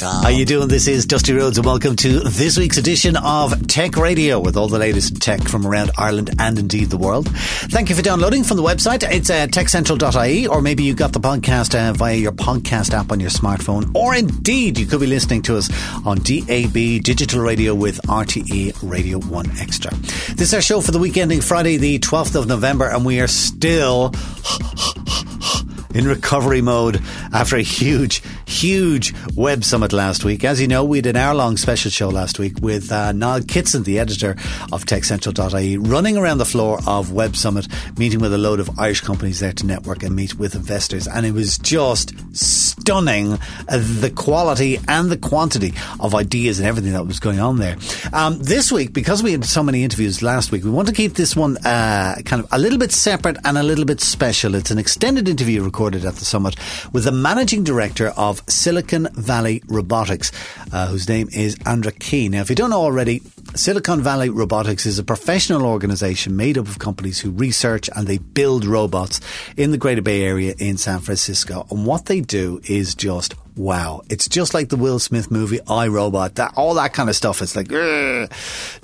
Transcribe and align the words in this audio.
Central. 0.00 0.22
How 0.22 0.28
you 0.30 0.46
doing? 0.46 0.68
This 0.68 0.88
is 0.88 1.04
Dusty 1.04 1.34
Rhodes 1.34 1.58
and 1.58 1.66
welcome 1.66 1.94
to 1.96 2.20
this 2.20 2.56
week's 2.58 2.78
edition 2.78 3.16
of 3.16 3.66
Tech 3.66 3.96
Radio 3.96 4.40
with 4.40 4.56
all 4.56 4.66
the 4.66 4.78
latest 4.78 5.20
tech 5.20 5.42
from 5.42 5.66
around 5.66 5.90
Ireland 5.98 6.30
and 6.38 6.58
indeed 6.58 6.88
the 6.88 6.96
world. 6.96 7.28
Thank 7.28 7.90
you 7.90 7.94
for 7.94 8.00
downloading 8.00 8.42
from 8.42 8.56
the 8.56 8.62
website. 8.62 9.02
It's 9.02 9.28
uh, 9.28 9.46
techcentral.ie 9.48 10.46
or 10.46 10.62
maybe 10.62 10.84
you 10.84 10.94
got 10.94 11.12
the 11.12 11.20
podcast 11.20 11.78
uh, 11.78 11.92
via 11.92 12.14
your 12.14 12.32
podcast 12.32 12.94
app 12.94 13.12
on 13.12 13.20
your 13.20 13.30
smartphone 13.30 13.94
or 13.94 14.14
indeed 14.14 14.78
you 14.78 14.86
could 14.86 15.00
be 15.00 15.06
listening 15.06 15.42
to 15.42 15.56
us 15.58 15.68
on 16.06 16.18
DAB 16.18 17.02
digital 17.02 17.40
radio 17.40 17.74
with 17.74 18.00
RTE 18.02 18.76
Radio 18.82 19.18
1 19.18 19.58
Extra. 19.58 19.94
This 19.94 20.48
is 20.48 20.54
our 20.54 20.62
show 20.62 20.80
for 20.80 20.92
the 20.92 20.98
week 20.98 21.18
ending 21.18 21.42
Friday 21.42 21.76
the 21.76 21.98
12th 21.98 22.36
of 22.36 22.46
November 22.46 22.88
and 22.88 23.04
we 23.04 23.20
are 23.20 23.28
still 23.28 24.14
in 25.94 26.06
recovery 26.06 26.60
mode 26.60 27.02
after 27.32 27.56
a 27.56 27.62
huge, 27.62 28.22
huge 28.50 29.14
web 29.34 29.64
summit 29.64 29.92
last 29.92 30.24
week. 30.24 30.44
As 30.44 30.60
you 30.60 30.68
know, 30.68 30.84
we 30.84 31.00
did 31.00 31.16
an 31.16 31.22
hour 31.22 31.34
long 31.34 31.56
special 31.56 31.90
show 31.90 32.08
last 32.08 32.38
week 32.38 32.54
with 32.60 32.90
uh, 32.90 33.12
Niall 33.12 33.42
Kitson, 33.42 33.82
the 33.82 33.98
editor 33.98 34.30
of 34.72 34.84
TechCentral.ie, 34.84 35.76
running 35.76 36.16
around 36.16 36.38
the 36.38 36.44
floor 36.44 36.78
of 36.86 37.12
Web 37.12 37.36
Summit, 37.36 37.68
meeting 37.98 38.20
with 38.20 38.32
a 38.32 38.38
load 38.38 38.60
of 38.60 38.78
Irish 38.78 39.00
companies 39.00 39.40
there 39.40 39.52
to 39.52 39.66
network 39.66 40.02
and 40.02 40.14
meet 40.14 40.38
with 40.38 40.54
investors. 40.54 41.06
And 41.06 41.26
it 41.26 41.32
was 41.32 41.58
just 41.58 42.14
stunning 42.36 43.34
uh, 43.34 43.38
the 43.68 44.12
quality 44.14 44.78
and 44.88 45.10
the 45.10 45.18
quantity 45.18 45.74
of 46.00 46.14
ideas 46.14 46.58
and 46.58 46.68
everything 46.68 46.92
that 46.92 47.06
was 47.06 47.20
going 47.20 47.40
on 47.40 47.58
there. 47.58 47.76
Um, 48.12 48.38
this 48.38 48.72
week, 48.72 48.92
because 48.92 49.22
we 49.22 49.32
had 49.32 49.44
so 49.44 49.62
many 49.62 49.84
interviews 49.84 50.22
last 50.22 50.50
week, 50.50 50.64
we 50.64 50.70
want 50.70 50.88
to 50.88 50.94
keep 50.94 51.14
this 51.14 51.36
one 51.36 51.56
uh, 51.58 52.16
kind 52.24 52.42
of 52.42 52.48
a 52.52 52.58
little 52.58 52.78
bit 52.78 52.92
separate 52.92 53.36
and 53.44 53.58
a 53.58 53.62
little 53.62 53.84
bit 53.84 54.00
special. 54.00 54.54
It's 54.54 54.70
an 54.70 54.78
extended 54.78 55.28
interview 55.28 55.62
recorded 55.62 55.80
recorded 55.80 56.04
at 56.04 56.16
the 56.16 56.24
summit 56.24 56.56
with 56.92 57.04
the 57.04 57.12
managing 57.12 57.64
director 57.64 58.08
of 58.16 58.39
Silicon 58.48 59.08
Valley 59.12 59.62
Robotics, 59.68 60.32
uh, 60.72 60.86
whose 60.88 61.08
name 61.08 61.28
is 61.32 61.56
Andra 61.66 61.92
Keay. 61.92 62.28
Now, 62.28 62.40
if 62.40 62.50
you 62.50 62.56
don't 62.56 62.70
know 62.70 62.82
already, 62.82 63.22
Silicon 63.54 64.00
Valley 64.00 64.30
Robotics 64.30 64.86
is 64.86 64.98
a 64.98 65.04
professional 65.04 65.66
organization 65.66 66.36
made 66.36 66.58
up 66.58 66.68
of 66.68 66.78
companies 66.78 67.20
who 67.20 67.30
research 67.30 67.90
and 67.94 68.06
they 68.06 68.18
build 68.18 68.64
robots 68.64 69.20
in 69.56 69.70
the 69.70 69.78
Greater 69.78 70.02
Bay 70.02 70.22
Area 70.22 70.54
in 70.58 70.76
San 70.76 71.00
Francisco. 71.00 71.66
And 71.70 71.86
what 71.86 72.06
they 72.06 72.20
do 72.20 72.60
is 72.64 72.94
just 72.94 73.34
wow. 73.56 74.02
It's 74.08 74.28
just 74.28 74.54
like 74.54 74.68
the 74.68 74.76
Will 74.76 74.98
Smith 74.98 75.30
movie 75.30 75.60
I 75.68 75.88
Robot. 75.88 76.36
That 76.36 76.54
all 76.56 76.74
that 76.74 76.92
kind 76.92 77.08
of 77.08 77.16
stuff. 77.16 77.42
It's 77.42 77.56
like 77.56 77.72
Ugh. 77.72 78.30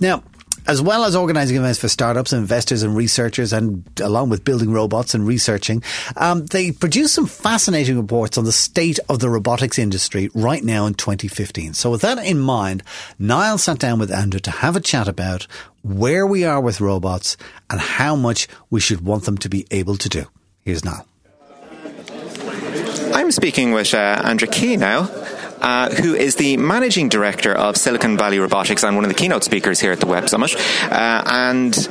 now 0.00 0.22
as 0.66 0.82
well 0.82 1.04
as 1.04 1.14
organising 1.14 1.56
events 1.56 1.78
for 1.78 1.88
startups, 1.88 2.32
investors, 2.32 2.82
and 2.82 2.96
researchers, 2.96 3.52
and 3.52 3.84
along 4.00 4.30
with 4.30 4.44
building 4.44 4.72
robots 4.72 5.14
and 5.14 5.26
researching, 5.26 5.82
um, 6.16 6.46
they 6.46 6.72
produce 6.72 7.12
some 7.12 7.26
fascinating 7.26 7.96
reports 7.96 8.36
on 8.36 8.44
the 8.44 8.52
state 8.52 8.98
of 9.08 9.20
the 9.20 9.28
robotics 9.28 9.78
industry 9.78 10.30
right 10.34 10.64
now 10.64 10.86
in 10.86 10.94
2015. 10.94 11.74
So, 11.74 11.90
with 11.90 12.02
that 12.02 12.18
in 12.18 12.38
mind, 12.38 12.82
Niall 13.18 13.58
sat 13.58 13.78
down 13.78 13.98
with 13.98 14.10
Andrew 14.10 14.40
to 14.40 14.50
have 14.50 14.76
a 14.76 14.80
chat 14.80 15.08
about 15.08 15.46
where 15.82 16.26
we 16.26 16.44
are 16.44 16.60
with 16.60 16.80
robots 16.80 17.36
and 17.70 17.80
how 17.80 18.16
much 18.16 18.48
we 18.70 18.80
should 18.80 19.02
want 19.02 19.24
them 19.24 19.38
to 19.38 19.48
be 19.48 19.66
able 19.70 19.96
to 19.96 20.08
do. 20.08 20.26
Here's 20.62 20.84
Niall. 20.84 21.06
I'm 23.14 23.30
speaking 23.30 23.72
with 23.72 23.94
uh, 23.94 24.20
Andra 24.24 24.48
Keay 24.48 24.76
now 24.76 25.04
uh, 25.60 25.90
who 25.90 26.14
is 26.14 26.36
the 26.36 26.56
managing 26.56 27.08
director 27.08 27.52
of 27.52 27.76
Silicon 27.76 28.16
Valley 28.16 28.38
Robotics 28.38 28.84
and 28.84 28.96
one 28.96 29.04
of 29.04 29.08
the 29.08 29.14
keynote 29.14 29.44
speakers 29.44 29.80
here 29.80 29.92
at 29.92 30.00
the 30.00 30.06
Web 30.06 30.28
Summit. 30.28 30.54
Uh, 30.82 31.22
and 31.26 31.88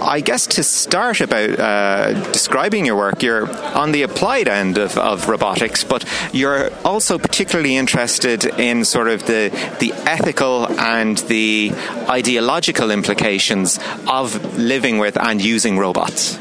I 0.00 0.20
guess 0.20 0.46
to 0.48 0.62
start 0.62 1.20
about 1.20 1.58
uh, 1.58 2.32
describing 2.32 2.86
your 2.86 2.96
work, 2.96 3.22
you're 3.22 3.48
on 3.76 3.92
the 3.92 4.02
applied 4.02 4.48
end 4.48 4.78
of, 4.78 4.96
of, 4.98 5.28
robotics, 5.28 5.84
but 5.84 6.04
you're 6.32 6.70
also 6.84 7.18
particularly 7.18 7.76
interested 7.76 8.44
in 8.44 8.84
sort 8.84 9.08
of 9.08 9.26
the 9.26 9.50
the 9.80 9.92
ethical 10.06 10.66
and 10.78 11.18
the 11.18 11.72
ideological 12.08 12.90
implications 12.90 13.78
of 14.06 14.58
living 14.58 14.98
with 14.98 15.16
and 15.16 15.42
using 15.42 15.78
robots. 15.78 16.36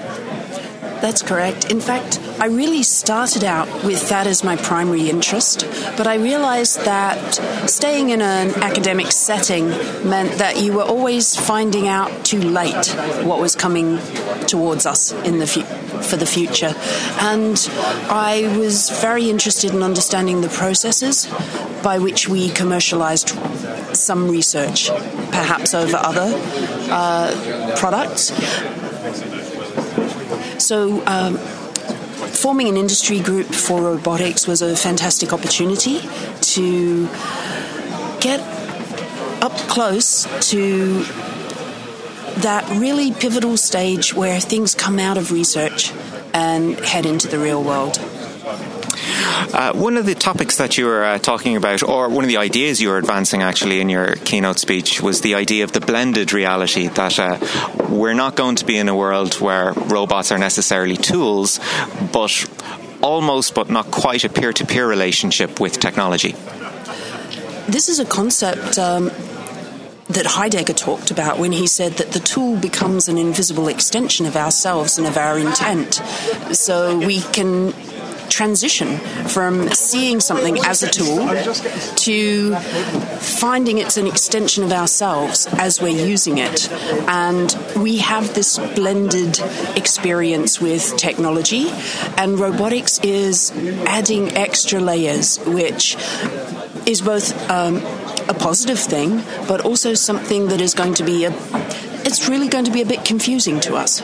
That's 1.01 1.21
correct. 1.21 1.71
In 1.71 1.81
fact, 1.81 2.19
I 2.39 2.47
really 2.47 2.83
started 2.83 3.43
out 3.43 3.83
with 3.83 4.09
that 4.09 4.27
as 4.27 4.43
my 4.43 4.55
primary 4.55 5.09
interest, 5.09 5.65
but 5.97 6.05
I 6.07 6.15
realized 6.15 6.83
that 6.85 7.35
staying 7.69 8.09
in 8.09 8.21
an 8.21 8.49
academic 8.61 9.11
setting 9.11 9.69
meant 10.07 10.37
that 10.39 10.61
you 10.61 10.73
were 10.73 10.83
always 10.83 11.35
finding 11.35 11.87
out 11.87 12.25
too 12.25 12.39
late 12.39 12.87
what 13.23 13.39
was 13.39 13.55
coming 13.55 13.99
towards 14.47 14.85
us 14.85 15.11
in 15.23 15.39
the 15.39 15.47
fu- 15.47 15.63
for 16.01 16.17
the 16.17 16.25
future. 16.25 16.73
And 17.19 17.57
I 18.09 18.55
was 18.57 18.89
very 19.01 19.29
interested 19.29 19.73
in 19.73 19.81
understanding 19.81 20.41
the 20.41 20.49
processes 20.49 21.27
by 21.83 21.99
which 21.99 22.27
we 22.27 22.49
commercialized 22.49 23.29
some 23.95 24.29
research, 24.29 24.89
perhaps 25.31 25.73
over 25.73 25.97
other 25.97 26.31
uh, 26.91 27.75
products 27.77 28.31
so, 30.65 31.05
um, 31.05 31.37
forming 32.45 32.69
an 32.69 32.77
industry 32.77 33.19
group 33.19 33.47
for 33.47 33.81
robotics 33.81 34.45
was 34.45 34.61
a 34.61 34.75
fantastic 34.75 35.33
opportunity 35.33 35.99
to 36.41 37.07
get 38.21 38.39
up 39.41 39.51
close 39.67 40.27
to 40.51 41.01
that 42.43 42.63
really 42.77 43.11
pivotal 43.11 43.57
stage 43.57 44.13
where 44.13 44.39
things 44.39 44.75
come 44.75 44.99
out 44.99 45.17
of 45.17 45.31
research 45.31 45.91
and 46.35 46.79
head 46.81 47.07
into 47.07 47.27
the 47.27 47.39
real 47.39 47.63
world. 47.63 47.97
Uh, 49.53 49.73
one 49.73 49.97
of 49.97 50.05
the 50.05 50.15
topics 50.15 50.57
that 50.57 50.77
you 50.77 50.85
were 50.85 51.03
uh, 51.03 51.17
talking 51.17 51.55
about, 51.55 51.83
or 51.83 52.09
one 52.09 52.23
of 52.23 52.27
the 52.27 52.37
ideas 52.37 52.81
you 52.81 52.89
were 52.89 52.97
advancing 52.97 53.41
actually 53.41 53.79
in 53.79 53.89
your 53.89 54.15
keynote 54.15 54.59
speech, 54.59 55.01
was 55.01 55.21
the 55.21 55.35
idea 55.35 55.63
of 55.63 55.71
the 55.71 55.79
blended 55.79 56.33
reality 56.33 56.87
that 56.87 57.19
uh, 57.19 57.37
we're 57.89 58.13
not 58.13 58.35
going 58.35 58.55
to 58.55 58.65
be 58.65 58.77
in 58.77 58.89
a 58.89 58.95
world 58.95 59.35
where 59.35 59.73
robots 59.73 60.31
are 60.31 60.37
necessarily 60.37 60.97
tools, 60.97 61.59
but 62.11 62.45
almost 63.01 63.53
but 63.53 63.69
not 63.69 63.91
quite 63.91 64.23
a 64.23 64.29
peer 64.29 64.51
to 64.53 64.65
peer 64.65 64.87
relationship 64.87 65.59
with 65.59 65.79
technology. 65.79 66.35
This 67.67 67.89
is 67.89 67.99
a 67.99 68.05
concept 68.05 68.77
um, 68.77 69.11
that 70.09 70.25
Heidegger 70.25 70.73
talked 70.73 71.09
about 71.09 71.39
when 71.39 71.51
he 71.51 71.67
said 71.67 71.93
that 71.93 72.11
the 72.11 72.19
tool 72.19 72.57
becomes 72.57 73.07
an 73.07 73.17
invisible 73.17 73.67
extension 73.67 74.25
of 74.25 74.35
ourselves 74.35 74.97
and 74.97 75.07
of 75.07 75.17
our 75.17 75.39
intent. 75.39 75.95
So 76.53 76.97
we 76.97 77.21
can 77.21 77.73
transition 78.35 78.97
from 79.29 79.69
seeing 79.71 80.19
something 80.19 80.59
as 80.65 80.83
a 80.83 80.89
tool 80.89 81.25
to 81.95 82.53
finding 83.39 83.77
it's 83.77 83.95
an 83.95 84.07
extension 84.07 84.61
of 84.61 84.73
ourselves 84.73 85.47
as 85.53 85.81
we're 85.81 86.05
using 86.05 86.37
it. 86.37 86.69
And 87.07 87.55
we 87.77 87.99
have 87.99 88.33
this 88.33 88.57
blended 88.75 89.39
experience 89.77 90.59
with 90.59 90.97
technology, 90.97 91.69
and 92.17 92.37
robotics 92.37 92.99
is 92.99 93.51
adding 93.87 94.31
extra 94.33 94.81
layers, 94.81 95.39
which 95.45 95.95
is 96.85 97.01
both 97.01 97.31
um, 97.49 97.77
a 98.27 98.33
positive 98.33 98.79
thing, 98.79 99.23
but 99.47 99.61
also 99.61 99.93
something 99.93 100.47
that 100.47 100.59
is 100.59 100.73
going 100.73 100.95
to 100.95 101.05
be 101.05 101.23
a 101.23 101.31
it's 102.05 102.29
really 102.29 102.47
going 102.47 102.65
to 102.65 102.71
be 102.71 102.81
a 102.81 102.85
bit 102.85 103.03
confusing 103.03 103.59
to 103.61 103.75
us. 103.75 104.01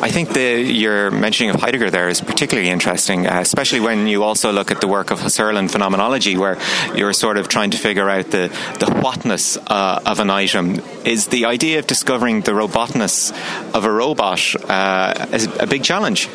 I 0.00 0.10
think 0.10 0.32
the, 0.32 0.60
your 0.60 1.10
mentioning 1.10 1.50
of 1.54 1.60
Heidegger 1.60 1.90
there 1.90 2.08
is 2.08 2.20
particularly 2.20 2.68
interesting, 2.68 3.26
uh, 3.26 3.40
especially 3.40 3.80
when 3.80 4.06
you 4.06 4.22
also 4.22 4.52
look 4.52 4.70
at 4.70 4.80
the 4.80 4.88
work 4.88 5.10
of 5.10 5.20
Husserl 5.20 5.56
and 5.58 5.70
phenomenology, 5.70 6.36
where 6.36 6.58
you're 6.94 7.12
sort 7.12 7.38
of 7.38 7.48
trying 7.48 7.70
to 7.70 7.78
figure 7.78 8.10
out 8.10 8.30
the, 8.30 8.48
the 8.80 8.92
whatness 9.00 9.56
uh, 9.56 10.00
of 10.04 10.20
an 10.20 10.30
item. 10.30 10.80
Is 11.04 11.28
the 11.28 11.46
idea 11.46 11.78
of 11.78 11.86
discovering 11.86 12.42
the 12.42 12.52
robotness 12.52 13.32
of 13.74 13.84
a 13.84 13.90
robot 13.90 14.40
uh, 14.68 15.26
a 15.60 15.66
big 15.66 15.82
challenge? 15.82 16.28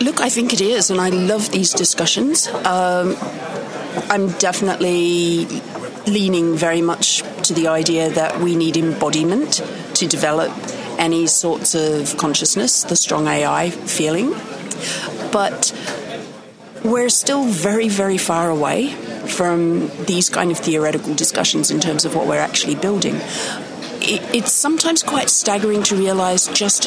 Look, 0.00 0.20
I 0.20 0.28
think 0.28 0.52
it 0.52 0.60
is, 0.60 0.90
and 0.90 1.00
I 1.00 1.08
love 1.10 1.50
these 1.50 1.72
discussions. 1.72 2.48
Um, 2.48 3.16
I'm 4.10 4.30
definitely 4.38 5.46
leaning 6.06 6.54
very 6.54 6.82
much 6.82 7.22
to 7.42 7.54
the 7.54 7.68
idea 7.68 8.10
that 8.10 8.40
we 8.40 8.54
need 8.54 8.76
embodiment 8.76 9.62
to 9.94 10.06
develop 10.06 10.52
any 10.98 11.26
sorts 11.26 11.74
of 11.74 12.16
consciousness, 12.16 12.84
the 12.84 12.96
strong 12.96 13.26
AI 13.26 13.70
feeling. 13.70 14.30
But 15.32 15.72
we're 16.84 17.08
still 17.08 17.44
very, 17.44 17.88
very 17.88 18.18
far 18.18 18.50
away 18.50 18.90
from 19.26 19.88
these 20.06 20.28
kind 20.28 20.50
of 20.50 20.58
theoretical 20.58 21.14
discussions 21.14 21.70
in 21.70 21.80
terms 21.80 22.04
of 22.04 22.14
what 22.14 22.26
we're 22.26 22.40
actually 22.40 22.76
building. 22.76 23.16
It's 24.00 24.52
sometimes 24.52 25.02
quite 25.02 25.30
staggering 25.30 25.82
to 25.84 25.96
realize 25.96 26.46
just 26.48 26.86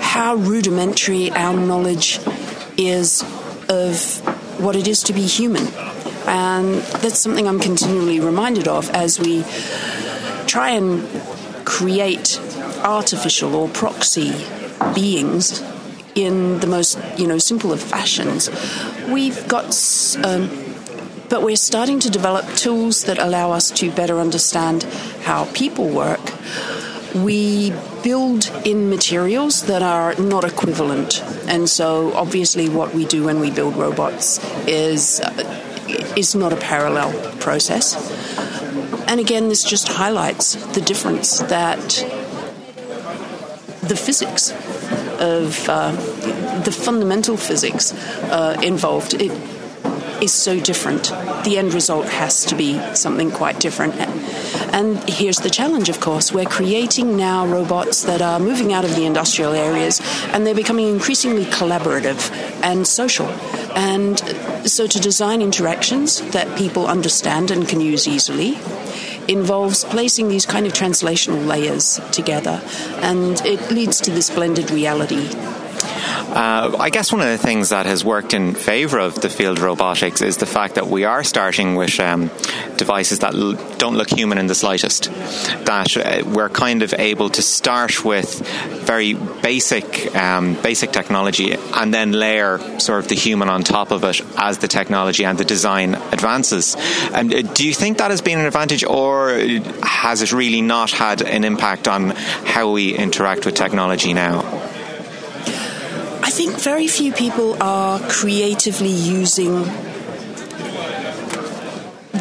how 0.00 0.34
rudimentary 0.34 1.30
our 1.30 1.56
knowledge 1.56 2.18
is 2.76 3.22
of 3.68 4.20
what 4.60 4.74
it 4.74 4.88
is 4.88 5.02
to 5.04 5.12
be 5.12 5.22
human. 5.22 5.68
And 6.26 6.76
that's 7.02 7.20
something 7.20 7.46
I'm 7.46 7.60
continually 7.60 8.18
reminded 8.18 8.66
of 8.66 8.90
as 8.90 9.20
we 9.20 9.44
try 10.46 10.70
and 10.70 11.06
create 11.64 12.40
artificial 12.78 13.54
or 13.54 13.68
proxy 13.68 14.32
beings 14.94 15.62
in 16.14 16.60
the 16.60 16.66
most 16.66 16.98
you 17.18 17.26
know 17.26 17.38
simple 17.38 17.72
of 17.72 17.80
fashions. 17.80 18.50
We've 19.08 19.46
got. 19.48 19.74
Um, 20.24 20.64
but 21.28 21.42
we're 21.42 21.56
starting 21.56 21.98
to 22.00 22.10
develop 22.10 22.46
tools 22.54 23.04
that 23.04 23.18
allow 23.18 23.50
us 23.50 23.72
to 23.72 23.90
better 23.90 24.20
understand 24.20 24.84
how 25.24 25.46
people 25.46 25.88
work. 25.88 26.20
We 27.16 27.72
build 28.04 28.48
in 28.64 28.90
materials 28.90 29.62
that 29.66 29.82
are 29.82 30.14
not 30.14 30.44
equivalent. 30.44 31.24
And 31.48 31.68
so, 31.68 32.12
obviously, 32.14 32.68
what 32.68 32.94
we 32.94 33.06
do 33.06 33.24
when 33.24 33.40
we 33.40 33.50
build 33.50 33.76
robots 33.76 34.38
is, 34.68 35.18
uh, 35.18 36.12
is 36.16 36.36
not 36.36 36.52
a 36.52 36.56
parallel 36.56 37.12
process. 37.38 37.96
And 39.08 39.18
again, 39.18 39.48
this 39.48 39.64
just 39.64 39.88
highlights 39.88 40.54
the 40.74 40.80
difference 40.80 41.38
that 41.40 42.02
the 43.88 43.96
physics 43.96 44.52
of 45.18 45.68
uh, 45.68 45.92
the 46.62 46.72
fundamental 46.72 47.36
physics 47.36 47.92
uh, 48.24 48.58
involved. 48.62 49.14
It, 49.14 49.32
is 50.20 50.32
so 50.32 50.58
different. 50.58 51.04
The 51.44 51.58
end 51.58 51.74
result 51.74 52.06
has 52.08 52.44
to 52.46 52.54
be 52.56 52.80
something 52.94 53.30
quite 53.30 53.60
different. 53.60 53.94
And 54.72 54.98
here's 55.08 55.38
the 55.38 55.50
challenge, 55.50 55.88
of 55.88 56.00
course. 56.00 56.32
We're 56.32 56.44
creating 56.44 57.16
now 57.16 57.46
robots 57.46 58.04
that 58.04 58.22
are 58.22 58.38
moving 58.38 58.72
out 58.72 58.84
of 58.84 58.94
the 58.94 59.04
industrial 59.04 59.52
areas 59.52 60.00
and 60.32 60.46
they're 60.46 60.54
becoming 60.54 60.88
increasingly 60.88 61.44
collaborative 61.44 62.30
and 62.62 62.86
social. 62.86 63.26
And 63.76 64.18
so 64.68 64.86
to 64.86 64.98
design 64.98 65.42
interactions 65.42 66.20
that 66.32 66.58
people 66.58 66.86
understand 66.86 67.50
and 67.50 67.68
can 67.68 67.80
use 67.80 68.08
easily 68.08 68.58
involves 69.28 69.84
placing 69.84 70.28
these 70.28 70.46
kind 70.46 70.66
of 70.66 70.72
translational 70.72 71.46
layers 71.46 72.00
together 72.12 72.60
and 73.02 73.40
it 73.44 73.70
leads 73.70 74.00
to 74.00 74.10
this 74.10 74.30
blended 74.30 74.70
reality 74.70 75.28
uh, 76.36 76.76
I 76.78 76.90
guess 76.90 77.12
one 77.12 77.22
of 77.22 77.28
the 77.28 77.38
things 77.38 77.70
that 77.70 77.86
has 77.86 78.04
worked 78.04 78.34
in 78.34 78.54
favour 78.54 78.98
of 78.98 79.14
the 79.14 79.30
field 79.30 79.56
of 79.56 79.64
robotics 79.64 80.20
is 80.20 80.36
the 80.36 80.44
fact 80.44 80.74
that 80.74 80.86
we 80.86 81.04
are 81.04 81.24
starting 81.24 81.76
with 81.76 81.98
um, 81.98 82.30
devices 82.76 83.20
that 83.20 83.34
l- 83.34 83.54
don't 83.78 83.96
look 83.96 84.10
human 84.10 84.36
in 84.36 84.46
the 84.46 84.54
slightest. 84.54 85.04
That 85.64 85.96
uh, 85.96 86.28
we're 86.28 86.50
kind 86.50 86.82
of 86.82 86.92
able 86.98 87.30
to 87.30 87.40
start 87.40 88.04
with 88.04 88.46
very 88.84 89.14
basic, 89.14 90.14
um, 90.14 90.58
basic 90.62 90.92
technology 90.92 91.54
and 91.54 91.94
then 91.94 92.12
layer 92.12 92.58
sort 92.80 92.98
of 92.98 93.08
the 93.08 93.14
human 93.14 93.48
on 93.48 93.62
top 93.62 93.90
of 93.90 94.04
it 94.04 94.20
as 94.36 94.58
the 94.58 94.68
technology 94.68 95.24
and 95.24 95.38
the 95.38 95.44
design 95.46 95.94
advances. 95.94 96.76
Um, 97.14 97.28
do 97.28 97.66
you 97.66 97.72
think 97.72 97.96
that 97.96 98.10
has 98.10 98.20
been 98.20 98.38
an 98.38 98.44
advantage, 98.44 98.84
or 98.84 99.30
has 99.82 100.20
it 100.20 100.32
really 100.34 100.60
not 100.60 100.90
had 100.90 101.22
an 101.22 101.44
impact 101.44 101.88
on 101.88 102.10
how 102.10 102.72
we 102.72 102.94
interact 102.94 103.46
with 103.46 103.54
technology 103.54 104.12
now? 104.12 104.65
Very 106.66 106.88
few 106.88 107.12
people 107.12 107.56
are 107.62 108.00
creatively 108.08 108.88
using 108.88 109.85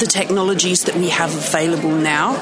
the 0.06 0.12
technologies 0.12 0.84
that 0.84 0.96
we 0.96 1.10
have 1.10 1.34
available 1.36 1.90
now. 1.90 2.36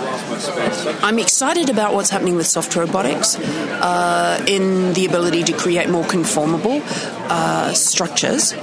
I'm 1.02 1.18
excited 1.18 1.70
about 1.70 1.94
what's 1.94 2.10
happening 2.10 2.36
with 2.36 2.48
soft 2.48 2.76
robotics 2.76 3.38
uh, 3.40 4.44
in 4.48 4.94
the 4.94 5.06
ability 5.06 5.44
to 5.44 5.54
create 5.54 5.90
more 5.90 6.04
conformable 6.04 6.82
uh, 7.30 7.74
structures 7.74 8.54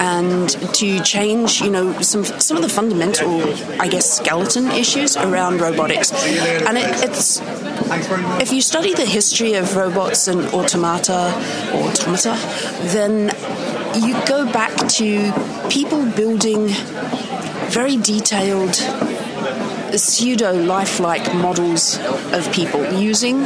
and 0.00 0.48
to 0.74 1.00
change, 1.02 1.60
you 1.60 1.70
know, 1.70 2.00
some 2.00 2.24
some 2.24 2.56
of 2.56 2.62
the 2.62 2.68
fundamental, 2.68 3.42
I 3.80 3.88
guess, 3.88 4.18
skeleton 4.18 4.66
issues 4.72 5.16
around 5.16 5.60
robotics. 5.60 6.12
And 6.66 6.76
it, 6.76 6.88
it's 7.06 7.40
if 8.42 8.52
you 8.52 8.60
study 8.60 8.94
the 8.94 9.06
history 9.06 9.54
of 9.54 9.76
robots 9.76 10.26
and 10.26 10.40
automata 10.48 11.32
or 11.74 11.90
automata, 11.90 12.34
then 12.94 13.30
you 14.02 14.14
go 14.26 14.50
back 14.52 14.74
to 14.98 15.32
people 15.70 16.04
building 16.12 16.68
very 17.70 17.96
detailed 17.96 18.74
pseudo 19.96 20.52
lifelike 20.52 21.34
models 21.34 21.98
of 22.32 22.50
people 22.52 22.92
using 22.92 23.42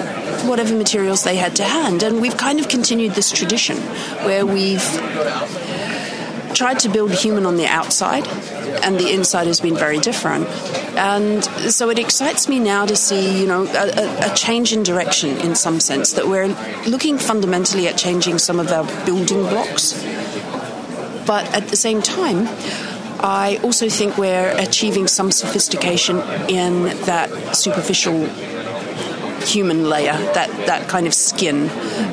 whatever 0.49 0.75
materials 0.75 1.23
they 1.25 1.37
had 1.37 1.55
to 1.57 1.65
hand. 1.65 2.03
And 2.03 2.21
we've 2.21 2.37
kind 2.37 2.59
of 2.59 2.69
continued 2.69 3.13
this 3.13 3.31
tradition 3.31 3.77
where 4.27 4.45
we've 4.45 4.83
tried 6.55 6.81
to 6.81 6.89
build 6.89 7.13
human 7.13 7.47
on 7.47 7.57
the 7.57 7.67
outside, 7.67 8.27
and 8.85 8.99
the 8.99 9.13
inside 9.13 9.47
has 9.47 9.61
been 9.61 9.77
very 9.77 9.99
different. 9.99 10.47
And 10.97 11.45
so 11.73 11.89
it 11.91 11.99
excites 11.99 12.49
me 12.49 12.59
now 12.59 12.85
to 12.87 12.97
see, 12.97 13.41
you 13.41 13.47
know, 13.47 13.65
a, 13.67 14.31
a 14.31 14.35
change 14.35 14.73
in 14.73 14.83
direction 14.83 15.31
in 15.39 15.55
some 15.55 15.81
sense, 15.81 16.13
that 16.13 16.29
we're 16.29 16.49
looking 16.87 17.19
fundamentally 17.19 17.89
at 17.89 17.97
changing 17.97 18.39
some 18.39 18.61
of 18.61 18.71
our 18.71 18.85
building 19.07 19.43
blocks. 19.43 19.95
But 21.27 21.47
at 21.55 21.69
the 21.69 21.77
same 21.77 22.03
time, 22.03 22.49
I 23.23 23.61
also 23.63 23.89
think 23.89 24.19
we're 24.19 24.53
achieving 24.59 25.07
some 25.07 25.31
sophistication 25.31 26.19
in 26.49 26.85
that 27.07 27.57
superficial 27.57 28.27
human 29.47 29.89
layer, 29.89 30.13
that, 30.35 30.49
that 30.67 30.89
kind 30.89 31.07
of 31.07 31.15
skin, 31.15 31.67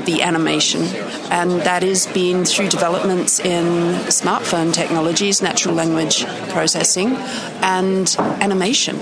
the 0.06 0.22
animation. 0.22 0.84
And 1.32 1.62
that 1.62 1.84
is 1.84 2.08
being 2.08 2.46
through 2.46 2.70
developments 2.70 3.40
in 3.40 3.94
smartphone 4.08 4.74
technologies, 4.74 5.42
natural 5.42 5.76
language 5.76 6.26
processing, 6.50 7.16
and 7.62 8.16
animation. 8.20 8.98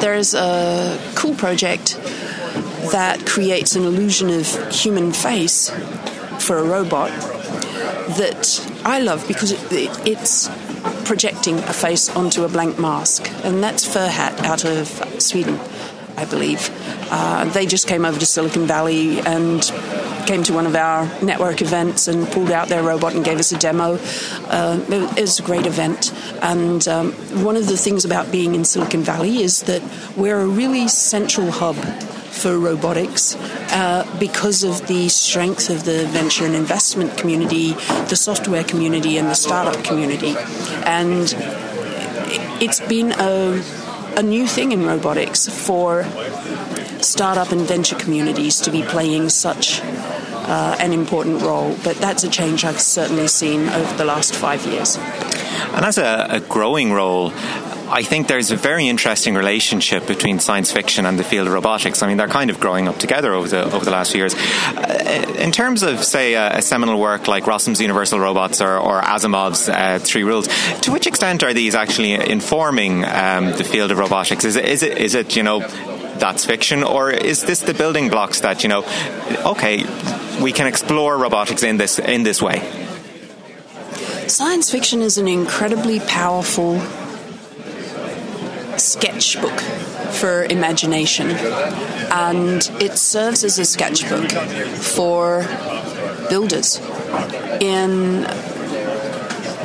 There 0.00 0.14
is 0.14 0.34
a 0.34 0.98
cool 1.14 1.34
project 1.34 1.96
that 2.90 3.24
creates 3.26 3.76
an 3.76 3.84
illusion 3.84 4.28
of 4.30 4.74
human 4.74 5.12
face 5.12 5.70
for 6.40 6.58
a 6.58 6.64
robot 6.64 7.10
that 8.16 8.68
I 8.84 9.00
love 9.00 9.26
because 9.28 9.52
it, 9.52 10.06
it's 10.06 10.48
projecting 11.04 11.58
a 11.58 11.72
face 11.72 12.08
onto 12.10 12.44
a 12.44 12.48
blank 12.48 12.78
mask, 12.78 13.30
and 13.44 13.62
that's 13.62 13.86
Furhat 13.86 14.40
out 14.44 14.64
of 14.64 14.88
Sweden, 15.22 15.58
I 16.16 16.24
believe. 16.24 16.70
Uh, 17.10 17.44
they 17.46 17.66
just 17.66 17.86
came 17.88 18.04
over 18.04 18.18
to 18.18 18.26
Silicon 18.26 18.66
Valley 18.66 19.20
and 19.20 19.62
came 20.26 20.42
to 20.44 20.52
one 20.52 20.66
of 20.66 20.76
our 20.76 21.04
network 21.22 21.62
events 21.62 22.08
and 22.08 22.26
pulled 22.28 22.50
out 22.50 22.68
their 22.68 22.82
robot 22.82 23.14
and 23.14 23.24
gave 23.24 23.38
us 23.38 23.52
a 23.52 23.58
demo. 23.58 23.98
Uh, 24.48 24.80
it 24.88 25.20
was 25.20 25.40
a 25.40 25.42
great 25.42 25.66
event. 25.66 26.12
And 26.40 26.86
um, 26.88 27.12
one 27.44 27.56
of 27.56 27.66
the 27.66 27.76
things 27.76 28.04
about 28.04 28.30
being 28.30 28.54
in 28.54 28.64
Silicon 28.64 29.02
Valley 29.02 29.42
is 29.42 29.62
that 29.64 29.82
we're 30.16 30.40
a 30.40 30.46
really 30.46 30.88
central 30.88 31.50
hub 31.50 31.76
for 32.42 32.58
robotics 32.58 33.36
uh, 33.36 34.04
because 34.18 34.64
of 34.64 34.88
the 34.88 35.08
strength 35.08 35.70
of 35.70 35.84
the 35.84 36.06
venture 36.08 36.44
and 36.44 36.56
investment 36.56 37.16
community, 37.16 37.74
the 38.08 38.16
software 38.16 38.64
community, 38.64 39.16
and 39.16 39.28
the 39.28 39.34
startup 39.34 39.84
community. 39.84 40.34
And 40.84 41.32
it's 42.60 42.80
been 42.80 43.12
a, 43.12 43.62
a 44.16 44.24
new 44.24 44.48
thing 44.48 44.72
in 44.72 44.84
robotics 44.84 45.48
for 45.48 46.04
startup 47.00 47.52
and 47.52 47.60
venture 47.60 47.96
communities 47.96 48.60
to 48.62 48.72
be 48.72 48.82
playing 48.82 49.28
such 49.28 49.80
uh, 49.80 50.76
an 50.80 50.92
important 50.92 51.42
role. 51.42 51.76
But 51.84 51.96
that's 51.98 52.24
a 52.24 52.28
change 52.28 52.64
I've 52.64 52.80
certainly 52.80 53.28
seen 53.28 53.68
over 53.68 53.96
the 53.96 54.04
last 54.04 54.34
five 54.34 54.66
years. 54.66 54.98
And 55.74 55.84
as 55.84 55.96
a, 55.96 56.26
a 56.28 56.40
growing 56.40 56.92
role, 56.92 57.32
I 57.92 58.02
think 58.02 58.26
there's 58.26 58.50
a 58.50 58.56
very 58.56 58.88
interesting 58.88 59.34
relationship 59.34 60.06
between 60.06 60.38
science 60.38 60.72
fiction 60.72 61.04
and 61.04 61.18
the 61.18 61.24
field 61.24 61.46
of 61.46 61.52
robotics. 61.52 62.02
I 62.02 62.06
mean, 62.06 62.16
they're 62.16 62.26
kind 62.26 62.48
of 62.48 62.58
growing 62.58 62.88
up 62.88 62.96
together 62.96 63.34
over 63.34 63.46
the 63.46 63.64
over 63.70 63.84
the 63.84 63.90
last 63.90 64.12
few 64.12 64.20
years. 64.22 64.34
Uh, 64.34 65.34
in 65.38 65.52
terms 65.52 65.82
of, 65.82 66.02
say, 66.02 66.32
a, 66.32 66.56
a, 66.56 66.62
seminal 66.62 66.98
work 66.98 67.28
like 67.28 67.46
Rossum's 67.46 67.82
Universal 67.82 68.18
Robots 68.18 68.62
or, 68.62 68.78
or 68.78 69.02
Asimov's 69.02 69.68
uh, 69.68 69.98
Three 70.00 70.24
Rules, 70.24 70.48
to 70.80 70.90
which 70.90 71.06
extent 71.06 71.42
are 71.42 71.52
these 71.52 71.74
actually 71.74 72.14
informing 72.14 73.04
um, 73.04 73.52
the 73.52 73.64
field 73.64 73.90
of 73.90 73.98
robotics? 73.98 74.46
Is 74.46 74.56
it, 74.56 74.64
is 74.64 74.82
it, 74.82 74.96
is 74.96 75.14
it, 75.14 75.36
you 75.36 75.42
know, 75.42 75.60
that's 76.16 76.46
fiction, 76.46 76.82
or 76.82 77.10
is 77.10 77.42
this 77.42 77.60
the 77.60 77.74
building 77.74 78.08
blocks 78.08 78.40
that 78.40 78.62
you 78.62 78.70
know? 78.70 78.84
Okay, 79.44 79.84
we 80.40 80.52
can 80.52 80.66
explore 80.66 81.18
robotics 81.18 81.62
in 81.62 81.76
this 81.76 81.98
in 81.98 82.22
this 82.22 82.40
way. 82.40 82.58
Science 84.28 84.70
fiction 84.70 85.02
is 85.02 85.18
an 85.18 85.28
incredibly 85.28 86.00
powerful 86.00 86.80
sketchbook 88.82 89.60
for 90.12 90.44
imagination, 90.44 91.30
and 91.30 92.70
it 92.80 92.98
serves 92.98 93.44
as 93.44 93.58
a 93.58 93.64
sketchbook 93.64 94.30
for 94.76 95.46
builders. 96.28 96.80
In 97.60 98.26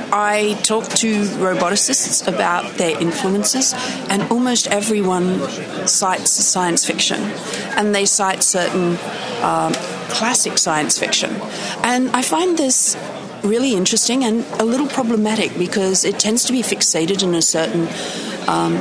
I 0.09 0.57
talk 0.63 0.85
to 1.03 1.23
roboticists 1.23 2.27
about 2.27 2.77
their 2.77 2.99
influences, 2.99 3.73
and 4.09 4.23
almost 4.31 4.67
everyone 4.67 5.47
cites 5.87 6.31
science 6.31 6.85
fiction, 6.85 7.21
and 7.75 7.93
they 7.93 8.05
cite 8.05 8.41
certain 8.41 8.97
um, 9.43 9.73
classic 10.09 10.57
science 10.57 10.97
fiction. 10.97 11.31
And 11.83 12.09
I 12.11 12.21
find 12.21 12.57
this 12.57 12.95
really 13.43 13.73
interesting 13.75 14.23
and 14.23 14.45
a 14.59 14.65
little 14.65 14.87
problematic 14.87 15.57
because 15.57 16.05
it 16.05 16.19
tends 16.19 16.45
to 16.45 16.53
be 16.53 16.61
fixated 16.61 17.21
in 17.23 17.35
a 17.35 17.41
certain 17.41 17.87
um, 18.47 18.75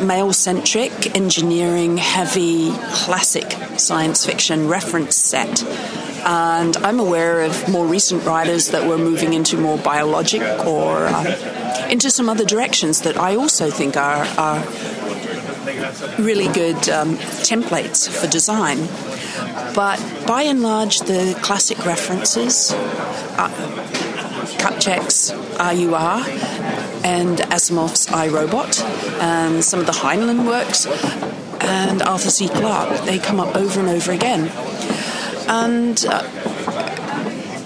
male 0.00 0.32
centric, 0.32 1.16
engineering 1.16 1.96
heavy, 1.96 2.70
classic 2.92 3.50
science 3.78 4.24
fiction 4.24 4.68
reference 4.68 5.16
set. 5.16 5.62
And 6.24 6.76
I'm 6.78 7.00
aware 7.00 7.42
of 7.42 7.68
more 7.68 7.86
recent 7.86 8.24
writers 8.24 8.68
that 8.68 8.88
were 8.88 8.98
moving 8.98 9.32
into 9.32 9.56
more 9.56 9.78
biologic 9.78 10.42
or 10.66 11.06
uh, 11.06 11.88
into 11.88 12.10
some 12.10 12.28
other 12.28 12.44
directions 12.44 13.02
that 13.02 13.16
I 13.16 13.36
also 13.36 13.70
think 13.70 13.96
are, 13.96 14.24
are 14.36 14.60
really 16.18 16.52
good 16.52 16.88
um, 16.88 17.16
templates 17.44 18.08
for 18.08 18.26
design. 18.26 18.78
But 19.74 19.98
by 20.26 20.42
and 20.42 20.62
large, 20.62 21.00
the 21.00 21.38
classic 21.42 21.84
references, 21.86 22.72
uh, 22.72 23.48
RUR, 25.58 26.24
and 27.08 27.38
Asimov's 27.38 28.06
I, 28.08 28.28
Robot, 28.28 28.78
and 29.18 29.64
some 29.64 29.80
of 29.80 29.86
the 29.86 29.92
Heinlein 29.92 30.46
works, 30.46 30.86
and 31.62 32.02
Arthur 32.02 32.28
C. 32.28 32.48
Clarke, 32.50 33.06
they 33.06 33.18
come 33.18 33.40
up 33.40 33.56
over 33.56 33.80
and 33.80 33.88
over 33.88 34.12
again. 34.12 34.50
And 35.48 36.04
uh, 36.04 36.22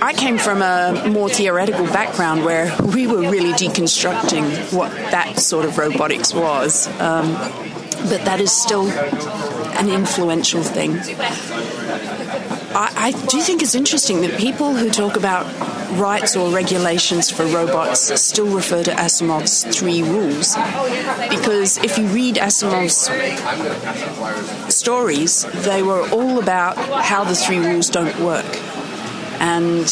I 0.01 0.13
came 0.17 0.39
from 0.39 0.63
a 0.63 1.09
more 1.09 1.29
theoretical 1.29 1.87
background 1.87 2.45
where 2.45 2.73
we 2.95 3.09
were 3.09 3.29
really 3.29 3.53
deconstructing 3.53 4.73
what 4.73 4.93
that 5.11 5.41
sort 5.41 5.65
of 5.65 5.77
robotics 5.77 6.33
was. 6.33 6.87
Um, 7.01 7.33
but 8.09 8.25
that 8.25 8.41
is 8.41 8.53
still 8.53 8.87
an 8.87 9.89
influential 9.89 10.63
thing. 10.63 10.93
I, 12.75 12.93
I, 12.97 13.27
do 13.27 13.41
think 13.41 13.63
it's 13.63 13.75
interesting 13.75 14.23
that 14.23 14.39
people 14.39 14.75
who 14.75 14.91
talk 14.91 15.17
about 15.17 15.45
rights 15.99 16.37
or 16.37 16.51
regulations 16.51 17.31
for 17.31 17.45
robots 17.47 18.21
still 18.21 18.47
refer 18.47 18.83
to 18.85 18.91
Asimov's 18.93 19.65
three 19.77 20.03
rules. 20.03 20.57
Because 21.29 21.79
if 21.79 21.99
you 21.99 22.07
read 22.07 22.37
Asimov's 22.37 23.11
stories, 24.75 25.45
they 25.65 25.83
were 25.83 26.09
all 26.11 26.39
about 26.39 26.77
how 27.05 27.25
the 27.25 27.35
three 27.35 27.59
rules 27.59 27.91
don't 27.91 28.19
work. 28.21 28.47
And 29.41 29.89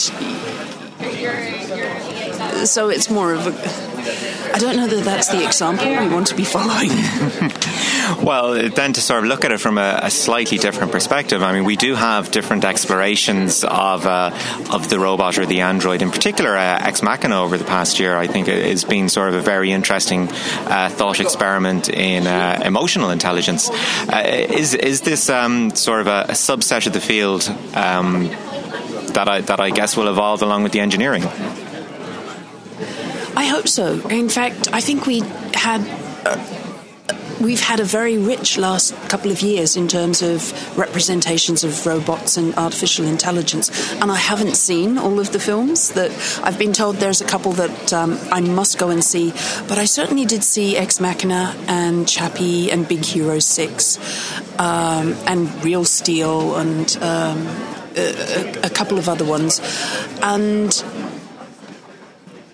so 2.67 2.89
it's 2.89 3.11
more 3.11 3.35
of 3.35 3.47
a. 3.47 4.55
I 4.55 4.59
don't 4.59 4.77
know 4.77 4.87
that 4.87 5.05
that's 5.05 5.29
the 5.29 5.45
example 5.45 5.89
we 5.89 6.09
want 6.09 6.27
to 6.29 6.35
be 6.35 6.45
following. 6.45 6.91
well, 8.23 8.69
then 8.69 8.93
to 8.93 9.01
sort 9.01 9.21
of 9.21 9.29
look 9.29 9.45
at 9.45 9.53
it 9.53 9.61
from 9.61 9.79
a, 9.79 10.01
a, 10.03 10.11
slightly 10.11 10.59
different 10.59 10.93
perspective, 10.93 11.43
I 11.43 11.53
mean, 11.53 11.65
we 11.65 11.77
do 11.77 11.95
have 11.95 12.31
different 12.31 12.65
explorations 12.65 13.65
of 13.65 14.07
uh, 14.07 14.31
of 14.71 14.89
the 14.89 14.99
robot 14.99 15.39
or 15.39 15.47
the 15.47 15.61
android. 15.61 16.03
In 16.03 16.11
particular, 16.11 16.57
uh, 16.57 16.79
Ex 16.81 17.03
Machina 17.03 17.43
over 17.43 17.57
the 17.57 17.65
past 17.65 17.99
year, 18.01 18.17
I 18.17 18.27
think, 18.27 18.49
has 18.49 18.85
been 18.85 19.09
sort 19.09 19.29
of 19.29 19.35
a 19.35 19.41
very 19.41 19.71
interesting 19.73 20.29
uh, 20.29 20.89
thought 20.91 21.21
experiment 21.21 21.89
in 21.89 22.27
uh, 22.27 22.63
emotional 22.65 23.11
intelligence. 23.11 23.71
Uh, 23.71 24.23
is 24.27 24.75
is 24.75 25.03
this 25.03 25.31
um, 25.31 25.75
sort 25.75 26.01
of 26.01 26.07
a, 26.07 26.27
a, 26.29 26.35
subset 26.35 26.87
of 26.87 26.93
the 26.93 27.01
field 27.01 27.49
um, 27.75 28.29
that 29.15 29.29
I 29.29 29.41
that 29.43 29.61
I 29.61 29.71
guess 29.71 29.97
will 29.97 30.09
evolve 30.09 30.43
along 30.43 30.63
with 30.63 30.73
the 30.73 30.81
engineering? 30.81 31.25
I 33.37 33.47
hope 33.47 33.69
so. 33.69 34.07
In 34.09 34.29
fact, 34.29 34.69
I 34.73 34.81
think 34.81 35.07
we 35.07 35.21
had. 35.55 35.81
We've 37.41 37.61
had 37.61 37.81
a 37.81 37.85
very 37.85 38.19
rich 38.19 38.59
last 38.59 38.95
couple 39.09 39.31
of 39.31 39.41
years 39.41 39.75
in 39.75 39.89
terms 39.89 40.21
of 40.21 40.53
representations 40.77 41.65
of 41.65 41.87
robots 41.87 42.37
and 42.37 42.55
artificial 42.57 43.07
intelligence. 43.07 43.71
And 43.95 44.13
I 44.13 44.17
haven't 44.17 44.57
seen 44.57 44.99
all 44.99 45.19
of 45.19 45.33
the 45.33 45.41
films 45.41 45.93
that 45.93 46.11
I've 46.45 46.59
been 46.59 46.75
told 46.75 46.97
there's 46.97 47.23
a 47.23 47.25
couple 47.25 47.53
that 47.53 47.95
um, 47.95 48.19
I 48.31 48.43
must 48.43 48.77
go 48.77 48.91
and 48.91 49.03
see. 49.03 49.31
But 49.67 49.79
I 49.79 49.87
certainly 49.87 50.27
did 50.27 50.45
see 50.45 50.77
Ex 50.77 51.01
Machina 51.01 51.57
and 51.67 52.07
Chappie 52.07 52.71
and 52.71 52.87
Big 52.87 53.07
Hero 53.07 53.39
6 53.39 54.59
um, 54.59 55.15
and 55.27 55.65
Real 55.65 55.87
Steel 55.87 56.57
and 56.57 56.95
um, 57.01 57.47
a, 57.97 58.61
a 58.65 58.71
couple 58.71 58.99
of 58.99 59.09
other 59.09 59.25
ones. 59.25 59.63
And 60.23 60.71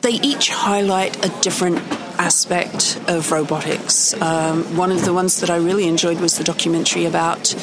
they 0.03 0.13
each 0.13 0.51
highlight 0.51 1.27
a 1.27 1.41
different 1.41 1.83
aspect 2.19 3.01
of 3.09 3.31
robotics. 3.31 4.15
Um, 4.21 4.77
one 4.77 4.93
of 4.93 5.05
the 5.05 5.13
ones 5.13 5.41
that 5.41 5.51
I 5.51 5.57
really 5.57 5.87
enjoyed 5.87 6.21
was 6.21 6.39
the 6.39 6.45
documentary 6.45 7.05
about 7.05 7.55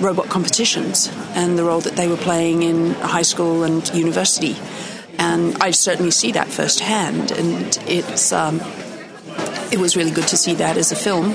robot 0.00 0.28
competitions 0.28 1.10
and 1.34 1.58
the 1.58 1.64
role 1.64 1.80
that 1.80 1.96
they 1.96 2.08
were 2.08 2.16
playing 2.16 2.62
in 2.62 2.92
high 2.94 3.22
school 3.22 3.62
and 3.62 3.88
university. 3.94 4.56
And 5.18 5.56
I 5.62 5.70
certainly 5.70 6.10
see 6.10 6.32
that 6.32 6.48
firsthand, 6.48 7.30
and 7.30 7.78
it's. 7.86 8.32
Um, 8.32 8.60
it 9.72 9.78
was 9.80 9.96
really 9.96 10.12
good 10.12 10.28
to 10.28 10.36
see 10.36 10.54
that 10.54 10.76
as 10.76 10.92
a 10.92 10.96
film. 10.96 11.30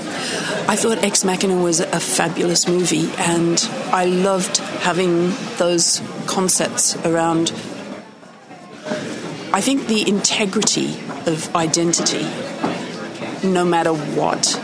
I 0.66 0.74
thought 0.74 1.04
Ex 1.04 1.22
Machina 1.22 1.60
was 1.60 1.80
a 1.80 2.00
fabulous 2.00 2.66
movie, 2.66 3.10
and 3.18 3.60
I 3.92 4.06
loved 4.06 4.56
having 4.56 5.34
those 5.58 6.00
concepts 6.26 6.96
around 7.04 7.52
I 9.54 9.60
think 9.60 9.86
the 9.86 10.08
integrity 10.08 10.98
of 11.26 11.54
identity, 11.54 12.22
no 13.46 13.64
matter 13.64 13.92
what, 13.92 14.60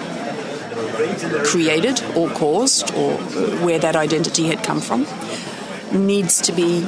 created 1.45 2.03
or 2.17 2.29
caused 2.31 2.95
or 2.95 3.15
where 3.65 3.79
that 3.79 3.97
identity 3.97 4.47
had 4.47 4.63
come 4.63 4.81
from, 4.81 5.07
needs 5.93 6.41
to 6.43 6.53
be 6.53 6.87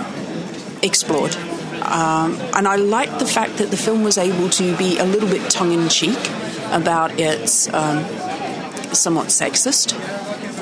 explored. 0.82 1.34
Um, 1.82 2.38
and 2.54 2.68
I 2.68 2.76
liked 2.76 3.18
the 3.18 3.26
fact 3.26 3.56
that 3.56 3.70
the 3.70 3.76
film 3.76 4.02
was 4.02 4.18
able 4.18 4.48
to 4.50 4.76
be 4.76 4.98
a 4.98 5.04
little 5.04 5.28
bit 5.28 5.50
tongue 5.50 5.72
in 5.72 5.88
cheek 5.88 6.18
about 6.70 7.18
its 7.18 7.72
um, 7.72 8.04
somewhat 8.92 9.28
sexist 9.28 9.94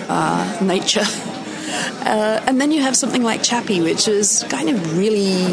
uh, 0.08 0.64
nature. 0.64 1.04
Uh, 2.00 2.42
and 2.46 2.58
then 2.58 2.72
you 2.72 2.80
have 2.80 2.96
something 2.96 3.22
like 3.22 3.42
Chappie, 3.42 3.82
which 3.82 4.08
is 4.08 4.44
kind 4.48 4.70
of 4.70 4.96
really 4.96 5.44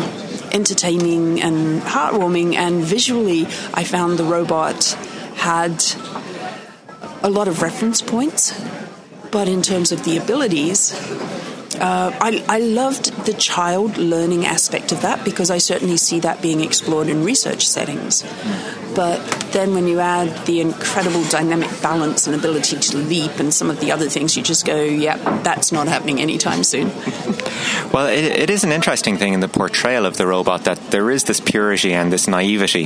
entertaining 0.55 1.41
and 1.41 1.81
heartwarming, 1.81 2.55
and 2.55 2.81
visually, 2.81 3.45
I 3.73 3.83
found 3.83 4.17
the 4.17 4.23
robot 4.23 4.97
had 5.35 5.83
a 7.21 7.29
lot 7.29 7.47
of 7.47 7.61
reference 7.61 8.01
points. 8.01 8.53
But 9.31 9.49
in 9.49 9.61
terms 9.61 9.91
of 9.91 10.05
the 10.05 10.15
abilities, 10.17 10.93
uh, 11.75 12.17
I, 12.21 12.43
I, 12.47 12.59
loved 12.59 13.25
the 13.25 13.33
child 13.33 13.97
learning 13.97 14.45
aspect 14.45 14.93
of 14.93 15.01
that 15.01 15.25
because 15.25 15.51
I 15.51 15.57
certainly 15.57 15.97
see 15.97 16.19
that 16.21 16.41
being 16.41 16.61
explored 16.61 17.09
in 17.09 17.25
research 17.25 17.67
settings. 17.67 18.23
But 18.95 19.19
then 19.51 19.73
when 19.73 19.87
you 19.87 19.99
add 19.99 20.45
the 20.45 20.61
incredible 20.61 21.23
dynamic 21.25 21.69
balance 21.81 22.27
and 22.27 22.35
ability 22.35 22.77
to 22.77 22.97
leap 22.97 23.39
and 23.39 23.53
some 23.53 23.69
of 23.69 23.79
the 23.79 23.91
other 23.91 24.09
things, 24.09 24.35
you 24.35 24.43
just 24.43 24.65
go, 24.65 24.81
yep, 24.83 25.19
that's 25.43 25.71
not 25.71 25.87
happening 25.87 26.21
anytime 26.21 26.63
soon. 26.63 26.87
well, 27.93 28.07
it, 28.07 28.23
it 28.23 28.49
is 28.49 28.63
an 28.63 28.71
interesting 28.71 29.17
thing 29.17 29.33
in 29.33 29.39
the 29.39 29.47
portrayal 29.47 30.05
of 30.05 30.17
the 30.17 30.25
robot 30.25 30.63
that 30.63 30.79
there 30.91 31.11
is 31.11 31.25
this 31.25 31.39
purity 31.39 31.93
and 31.93 32.11
this 32.11 32.27
naivety 32.27 32.85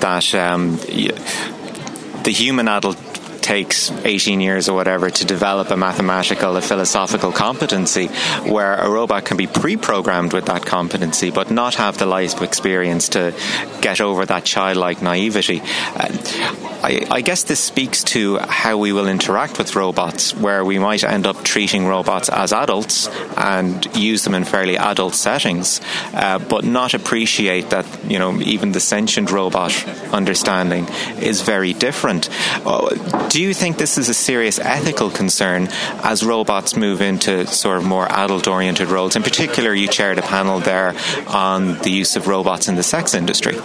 that 0.00 0.34
um, 0.34 0.76
the 0.76 2.32
human 2.32 2.68
adult 2.68 3.09
takes 3.50 3.90
18 3.90 4.40
years 4.40 4.68
or 4.68 4.76
whatever 4.76 5.10
to 5.10 5.24
develop 5.24 5.70
a 5.70 5.76
mathematical, 5.76 6.56
a 6.56 6.60
philosophical 6.60 7.32
competency, 7.32 8.06
where 8.46 8.76
a 8.76 8.88
robot 8.88 9.24
can 9.24 9.36
be 9.36 9.48
pre 9.48 9.76
programmed 9.76 10.32
with 10.32 10.46
that 10.46 10.64
competency 10.64 11.30
but 11.32 11.50
not 11.50 11.74
have 11.74 11.98
the 11.98 12.06
life 12.06 12.40
experience 12.42 13.08
to 13.08 13.34
get 13.80 14.00
over 14.00 14.24
that 14.24 14.44
childlike 14.44 15.02
naivety. 15.02 15.60
Uh, 15.62 16.70
I, 16.82 17.06
I, 17.10 17.20
guess 17.20 17.42
this 17.42 17.60
speaks 17.60 18.04
to 18.04 18.38
how 18.38 18.78
we 18.78 18.92
will 18.92 19.08
interact 19.08 19.58
with 19.58 19.76
robots, 19.76 20.34
where 20.34 20.64
we 20.64 20.78
might 20.78 21.04
end 21.04 21.26
up 21.26 21.42
treating 21.42 21.86
robots 21.86 22.28
as 22.30 22.52
adults 22.52 23.08
and 23.36 23.84
use 23.96 24.24
them 24.24 24.34
in 24.34 24.44
fairly 24.44 24.78
adult 24.78 25.14
settings, 25.14 25.80
uh, 26.14 26.38
but 26.38 26.64
not 26.64 26.94
appreciate 26.94 27.70
that 27.70 27.86
you 28.04 28.18
know 28.18 28.40
even 28.40 28.72
the 28.72 28.80
sentient 28.80 29.30
robot 29.30 29.74
understanding 30.14 30.86
is 31.20 31.42
very 31.42 31.74
different. 31.74 32.30
Uh, 32.64 32.94
do 33.28 33.39
you 33.40 33.54
think 33.54 33.78
this 33.78 33.98
is 33.98 34.08
a 34.08 34.14
serious 34.14 34.58
ethical 34.58 35.10
concern 35.10 35.68
as 36.02 36.24
robots 36.24 36.76
move 36.76 37.00
into 37.00 37.46
sort 37.46 37.78
of 37.78 37.84
more 37.84 38.06
adult-oriented 38.10 38.88
roles? 38.88 39.16
In 39.16 39.22
particular, 39.22 39.74
you 39.74 39.88
chaired 39.88 40.18
a 40.18 40.22
panel 40.22 40.60
there 40.60 40.94
on 41.26 41.78
the 41.78 41.90
use 41.90 42.16
of 42.16 42.28
robots 42.28 42.68
in 42.68 42.76
the 42.76 42.82
sex 42.82 43.14
industry 43.14 43.56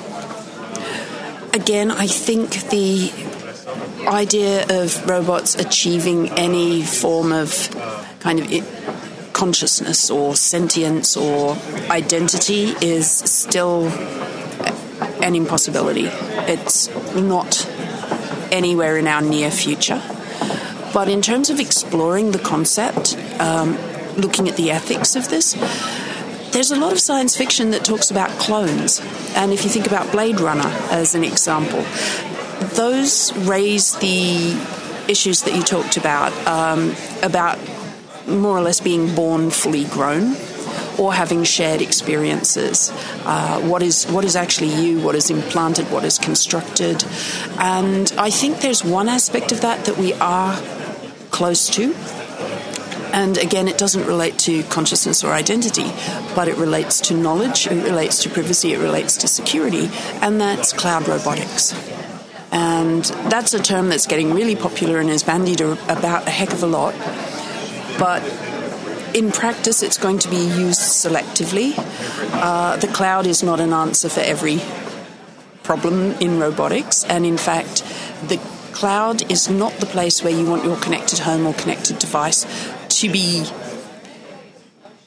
again, 1.55 1.89
I 1.89 2.07
think 2.07 2.69
the 2.69 3.11
idea 4.07 4.65
of 4.69 5.09
robots 5.09 5.55
achieving 5.55 6.29
any 6.31 6.83
form 6.83 7.31
of 7.31 7.69
kind 8.19 8.39
of 8.39 9.31
consciousness 9.33 10.11
or 10.11 10.35
sentience 10.35 11.17
or 11.17 11.57
identity 11.89 12.75
is 12.81 13.09
still 13.09 13.87
an 15.23 15.35
impossibility. 15.35 16.07
It's 16.07 16.89
not 17.15 17.67
anywhere 18.55 18.97
in 18.97 19.07
our 19.07 19.21
near 19.21 19.51
future. 19.51 20.01
But 20.93 21.09
in 21.09 21.21
terms 21.21 21.49
of 21.49 21.59
exploring 21.59 22.31
the 22.31 22.39
concept, 22.39 23.17
um, 23.39 23.77
looking 24.15 24.47
at 24.47 24.55
the 24.55 24.71
ethics 24.71 25.15
of 25.15 25.29
this, 25.29 25.53
there's 26.51 26.71
a 26.71 26.77
lot 26.77 26.93
of 26.93 26.99
science 27.01 27.35
fiction 27.35 27.71
that 27.71 27.83
talks 27.83 28.09
about 28.09 28.29
clones. 28.39 29.01
And 29.35 29.51
if 29.51 29.65
you 29.65 29.69
think 29.69 29.87
about 29.87 30.09
Blade 30.11 30.39
Runner 30.39 30.71
as 30.89 31.13
an 31.13 31.23
example, 31.25 31.83
those 32.75 33.35
raise 33.39 33.95
the 33.97 34.57
issues 35.09 35.41
that 35.41 35.53
you 35.53 35.63
talked 35.63 35.97
about, 35.97 36.31
um, 36.47 36.95
about 37.21 37.59
more 38.27 38.57
or 38.57 38.61
less 38.61 38.79
being 38.79 39.13
born 39.13 39.51
fully 39.51 39.83
grown 39.85 40.35
or 40.97 41.13
having 41.13 41.43
shared 41.43 41.81
experiences. 41.81 42.91
Uh, 43.25 43.59
what 43.61 43.81
is 43.81 44.05
what 44.05 44.23
is 44.23 44.35
actually 44.35 44.69
you? 44.69 44.99
What 44.99 45.15
is 45.15 45.29
implanted? 45.29 45.89
What 45.91 46.03
is 46.03 46.19
constructed? 46.19 47.03
And 47.57 48.13
I 48.17 48.29
think 48.29 48.61
there's 48.61 48.83
one 48.83 49.09
aspect 49.09 49.51
of 49.51 49.61
that 49.61 49.85
that 49.85 49.97
we 49.97 50.13
are 50.13 50.55
close 51.31 51.67
to. 51.71 51.93
And 53.11 53.37
again, 53.37 53.67
it 53.67 53.77
doesn't 53.77 54.05
relate 54.05 54.37
to 54.39 54.63
consciousness 54.63 55.23
or 55.23 55.31
identity, 55.31 55.89
but 56.35 56.47
it 56.47 56.57
relates 56.57 56.99
to 57.01 57.13
knowledge, 57.13 57.65
it 57.65 57.83
relates 57.83 58.21
to 58.23 58.29
privacy, 58.29 58.73
it 58.73 58.79
relates 58.79 59.15
to 59.17 59.27
security, 59.27 59.89
and 60.21 60.39
that's 60.39 60.73
cloud 60.73 61.07
robotics. 61.07 61.73
And 62.51 63.03
that's 63.31 63.53
a 63.53 63.59
term 63.59 63.89
that's 63.89 64.05
getting 64.05 64.33
really 64.33 64.55
popular 64.55 64.99
and 64.99 65.09
is 65.09 65.23
bandied 65.23 65.61
about 65.61 66.27
a 66.27 66.29
heck 66.29 66.51
of 66.53 66.61
a 66.61 66.67
lot. 66.67 66.93
But 67.97 68.21
in 69.15 69.31
practice, 69.31 69.81
it's 69.81 69.97
going 69.97 70.19
to 70.19 70.29
be 70.29 70.35
used 70.35 70.81
selectively. 70.81 71.73
Uh, 72.33 72.75
the 72.75 72.87
cloud 72.87 73.25
is 73.25 73.41
not 73.41 73.61
an 73.61 73.71
answer 73.71 74.09
for 74.09 74.19
every 74.19 74.59
problem 75.63 76.11
in 76.19 76.37
robotics, 76.37 77.05
and 77.05 77.25
in 77.25 77.37
fact, 77.37 77.81
the 78.27 78.37
cloud 78.73 79.31
is 79.31 79.49
not 79.49 79.71
the 79.79 79.85
place 79.85 80.21
where 80.21 80.33
you 80.33 80.45
want 80.45 80.65
your 80.65 80.75
connected 80.75 81.19
home 81.19 81.47
or 81.47 81.53
connected 81.53 81.97
device 81.97 82.45
to 82.89 83.09
be 83.09 83.45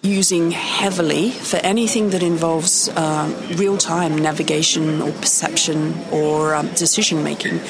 using 0.00 0.52
heavily 0.52 1.30
for 1.30 1.58
anything 1.58 2.08
that 2.10 2.22
involves 2.22 2.88
uh, 2.88 3.28
real 3.56 3.76
time 3.76 4.16
navigation 4.16 5.02
or 5.02 5.12
perception 5.12 5.94
or 6.10 6.54
um, 6.54 6.66
decision 6.68 7.22
making. 7.22 7.60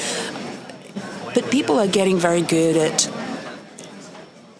But 1.33 1.51
people 1.51 1.77
are 1.79 1.87
getting 1.87 2.17
very 2.17 2.43
good 2.43 2.77
at 2.77 3.11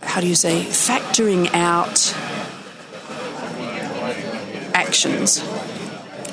how 0.10 0.20
do 0.20 0.28
you 0.28 0.36
say, 0.36 0.64
factoring 0.64 1.48
out 1.54 2.16
actions 4.74 5.40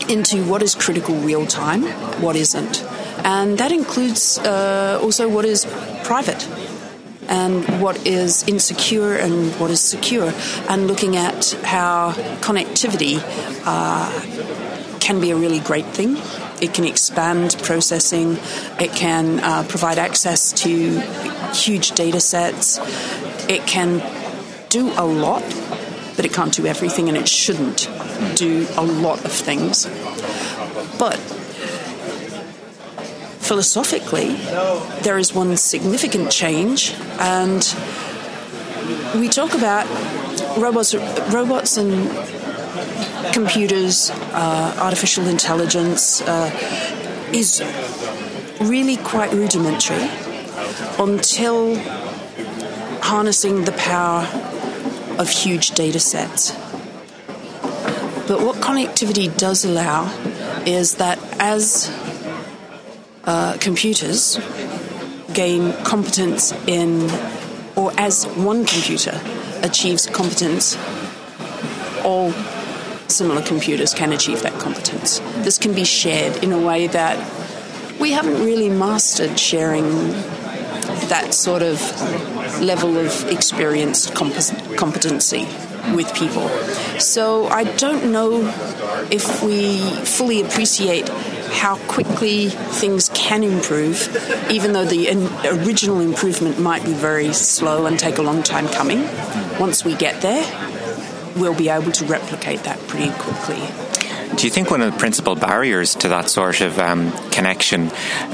into 0.08 0.42
what 0.44 0.62
is 0.62 0.74
critical 0.74 1.14
real 1.16 1.46
time, 1.46 1.82
what 2.22 2.36
isn't. 2.36 2.82
And 3.22 3.58
that 3.58 3.72
includes 3.72 4.38
uh, 4.38 4.98
also 5.02 5.28
what 5.28 5.44
is 5.44 5.66
private 6.04 6.48
and 7.28 7.82
what 7.82 8.06
is 8.06 8.48
insecure 8.48 9.14
and 9.14 9.52
what 9.60 9.70
is 9.70 9.80
secure, 9.80 10.32
and 10.70 10.86
looking 10.86 11.16
at 11.16 11.50
how 11.64 12.12
connectivity 12.40 13.20
uh, 13.66 14.98
can 15.00 15.20
be 15.20 15.32
a 15.32 15.36
really 15.36 15.60
great 15.60 15.86
thing. 15.86 16.16
It 16.60 16.72
can 16.72 16.84
expand 16.84 17.56
processing, 17.62 18.38
it 18.80 18.92
can 18.92 19.40
uh, 19.40 19.64
provide 19.68 19.98
access 19.98 20.52
to 20.64 21.00
huge 21.52 21.92
data 21.92 22.20
sets, 22.20 22.78
it 23.48 23.66
can 23.66 24.02
do 24.70 24.92
a 24.96 25.04
lot, 25.04 25.42
but 26.16 26.24
it 26.24 26.32
can't 26.32 26.52
do 26.54 26.66
everything, 26.66 27.08
and 27.08 27.16
it 27.16 27.28
shouldn't 27.28 27.90
do 28.34 28.66
a 28.76 28.82
lot 28.82 29.24
of 29.24 29.32
things. 29.32 29.86
But 30.98 31.16
philosophically, 33.40 34.34
there 35.02 35.18
is 35.18 35.34
one 35.34 35.56
significant 35.56 36.30
change, 36.30 36.94
and 37.20 37.62
we 39.14 39.28
talk 39.28 39.54
about 39.54 39.86
robots, 40.58 40.94
robots 41.32 41.76
and 41.76 42.08
computers, 43.32 44.10
uh, 44.10 44.76
artificial 44.80 45.26
intelligence 45.26 46.20
uh, 46.22 46.50
is 47.32 47.62
really 48.60 48.96
quite 48.96 49.32
rudimentary 49.32 50.08
until 50.98 51.76
harnessing 53.02 53.64
the 53.64 53.72
power 53.72 54.26
of 55.18 55.28
huge 55.28 55.70
data 55.72 56.00
sets. 56.00 56.52
But 58.26 58.42
what 58.42 58.56
connectivity 58.56 59.34
does 59.36 59.64
allow 59.64 60.12
is 60.66 60.96
that 60.96 61.18
as 61.38 61.88
uh, 63.24 63.56
computers 63.60 64.38
gain 65.32 65.72
competence 65.84 66.52
in, 66.66 67.08
or 67.76 67.92
as 67.98 68.24
one 68.26 68.64
computer 68.64 69.20
achieves 69.62 70.06
competence, 70.06 70.76
all 72.04 72.32
similar 73.10 73.42
computers 73.42 73.94
can 73.94 74.12
achieve 74.12 74.42
that 74.42 74.58
competence. 74.60 75.20
This 75.44 75.58
can 75.58 75.74
be 75.74 75.84
shared 75.84 76.42
in 76.42 76.52
a 76.52 76.58
way 76.58 76.86
that 76.88 77.18
we 78.00 78.12
haven't 78.12 78.44
really 78.44 78.68
mastered 78.68 79.38
sharing 79.38 79.84
that 81.08 81.34
sort 81.34 81.62
of 81.62 81.80
level 82.60 82.96
of 82.96 83.28
experienced 83.30 84.14
comp- 84.14 84.34
competency 84.76 85.46
with 85.94 86.12
people. 86.14 86.48
So 86.98 87.46
I 87.46 87.64
don't 87.64 88.10
know 88.10 88.40
if 89.10 89.42
we 89.42 89.78
fully 90.04 90.42
appreciate 90.42 91.08
how 91.08 91.76
quickly 91.86 92.48
things 92.50 93.08
can 93.14 93.42
improve, 93.42 94.08
even 94.50 94.72
though 94.72 94.84
the 94.84 95.08
original 95.46 96.00
improvement 96.00 96.58
might 96.58 96.84
be 96.84 96.92
very 96.92 97.32
slow 97.32 97.86
and 97.86 97.98
take 97.98 98.18
a 98.18 98.22
long 98.22 98.42
time 98.42 98.68
coming. 98.68 99.06
Once 99.58 99.84
we 99.84 99.94
get 99.94 100.20
there, 100.22 100.44
we'll 101.36 101.54
be 101.54 101.68
able 101.68 101.92
to 101.92 102.04
replicate 102.06 102.62
that 102.64 102.78
pretty 102.88 103.10
quickly. 103.18 103.95
Do 104.34 104.46
you 104.46 104.50
think 104.50 104.70
one 104.70 104.82
of 104.82 104.92
the 104.92 104.98
principal 104.98 105.34
barriers 105.34 105.94
to 105.96 106.08
that 106.08 106.28
sort 106.28 106.60
of 106.60 106.78
um, 106.78 107.12
connection 107.30 107.90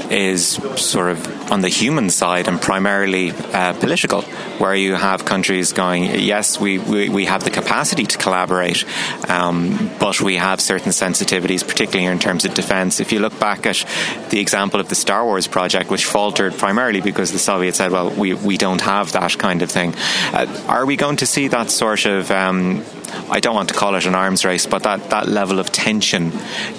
is 0.09 0.55
sort 0.75 1.11
of 1.11 1.51
on 1.51 1.61
the 1.61 1.69
human 1.69 2.09
side 2.09 2.47
and 2.47 2.61
primarily 2.61 3.31
uh, 3.31 3.73
political, 3.73 4.21
where 4.59 4.75
you 4.75 4.95
have 4.95 5.23
countries 5.23 5.71
going, 5.71 6.03
yes, 6.19 6.59
we, 6.59 6.79
we, 6.79 7.09
we 7.09 7.25
have 7.25 7.43
the 7.43 7.51
capacity 7.51 8.05
to 8.05 8.17
collaborate, 8.17 8.83
um, 9.29 9.91
but 9.99 10.19
we 10.19 10.35
have 10.35 10.59
certain 10.59 10.91
sensitivities, 10.91 11.65
particularly 11.65 12.11
in 12.11 12.19
terms 12.19 12.43
of 12.43 12.53
defense. 12.53 12.99
If 12.99 13.11
you 13.11 13.19
look 13.19 13.39
back 13.39 13.65
at 13.65 13.85
the 14.29 14.39
example 14.39 14.79
of 14.79 14.89
the 14.89 14.95
Star 14.95 15.23
Wars 15.23 15.47
project, 15.47 15.89
which 15.89 16.05
faltered 16.05 16.57
primarily 16.57 17.01
because 17.01 17.31
the 17.31 17.39
Soviets 17.39 17.77
said, 17.77 17.91
well, 17.91 18.09
we, 18.09 18.33
we 18.33 18.57
don't 18.57 18.81
have 18.81 19.11
that 19.13 19.37
kind 19.37 19.61
of 19.61 19.71
thing. 19.71 19.93
Uh, 20.33 20.47
are 20.67 20.85
we 20.85 20.95
going 20.95 21.17
to 21.17 21.25
see 21.25 21.47
that 21.49 21.69
sort 21.69 22.05
of 22.05 22.29
um, 22.31 22.83
I 23.29 23.39
don't 23.39 23.55
want 23.55 23.69
to 23.69 23.75
call 23.75 23.95
it 23.95 24.05
an 24.05 24.15
arms 24.15 24.45
race, 24.45 24.65
but 24.65 24.83
that, 24.83 25.09
that 25.09 25.27
level 25.27 25.59
of 25.59 25.71
tension 25.71 26.31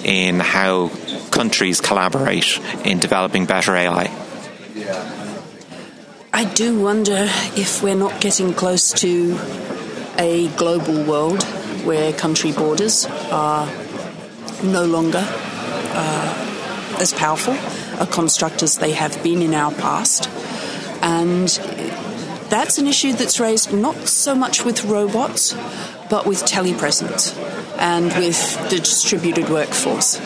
in 0.03 0.39
how 0.39 0.89
countries 1.31 1.81
collaborate 1.81 2.59
in 2.83 2.99
developing 2.99 3.45
better 3.45 3.75
AI. 3.75 4.11
I 6.33 6.43
do 6.43 6.81
wonder 6.81 7.27
if 7.55 7.81
we're 7.81 7.95
not 7.95 8.19
getting 8.19 8.53
close 8.53 8.91
to 8.93 9.39
a 10.17 10.47
global 10.57 11.03
world 11.03 11.43
where 11.85 12.11
country 12.13 12.51
borders 12.51 13.05
are 13.31 13.67
no 14.63 14.85
longer 14.85 15.23
uh, 15.25 16.97
as 16.99 17.13
powerful 17.13 17.55
a 17.99 18.05
construct 18.05 18.63
as 18.63 18.77
they 18.77 18.91
have 18.91 19.21
been 19.23 19.41
in 19.41 19.53
our 19.53 19.71
past. 19.71 20.29
And 21.01 21.47
that's 22.49 22.77
an 22.77 22.87
issue 22.87 23.13
that's 23.13 23.39
raised 23.39 23.73
not 23.73 24.07
so 24.07 24.35
much 24.35 24.65
with 24.65 24.85
robots, 24.85 25.53
but 26.09 26.25
with 26.25 26.43
telepresence 26.43 27.35
and 27.77 28.05
with 28.13 28.69
the 28.69 28.77
distributed 28.77 29.49
workforce. 29.49 30.19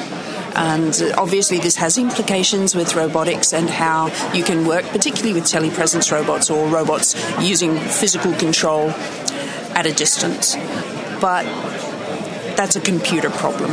And 0.56 1.14
obviously, 1.18 1.60
this 1.60 1.78
has 1.78 1.98
implications 1.98 2.76
with 2.76 2.96
robotics 2.96 3.54
and 3.54 3.70
how 3.70 4.08
you 4.34 4.44
can 4.44 4.66
work, 4.66 4.84
particularly 4.86 5.34
with 5.34 5.46
telepresence 5.46 6.12
robots 6.12 6.50
or 6.50 6.68
robots 6.68 7.16
using 7.40 7.78
physical 7.78 8.34
control 8.34 8.90
at 9.76 9.86
a 9.86 9.94
distance. 9.94 10.56
But 11.22 11.44
that's 12.58 12.76
a 12.76 12.82
computer 12.82 13.30
problem 13.30 13.72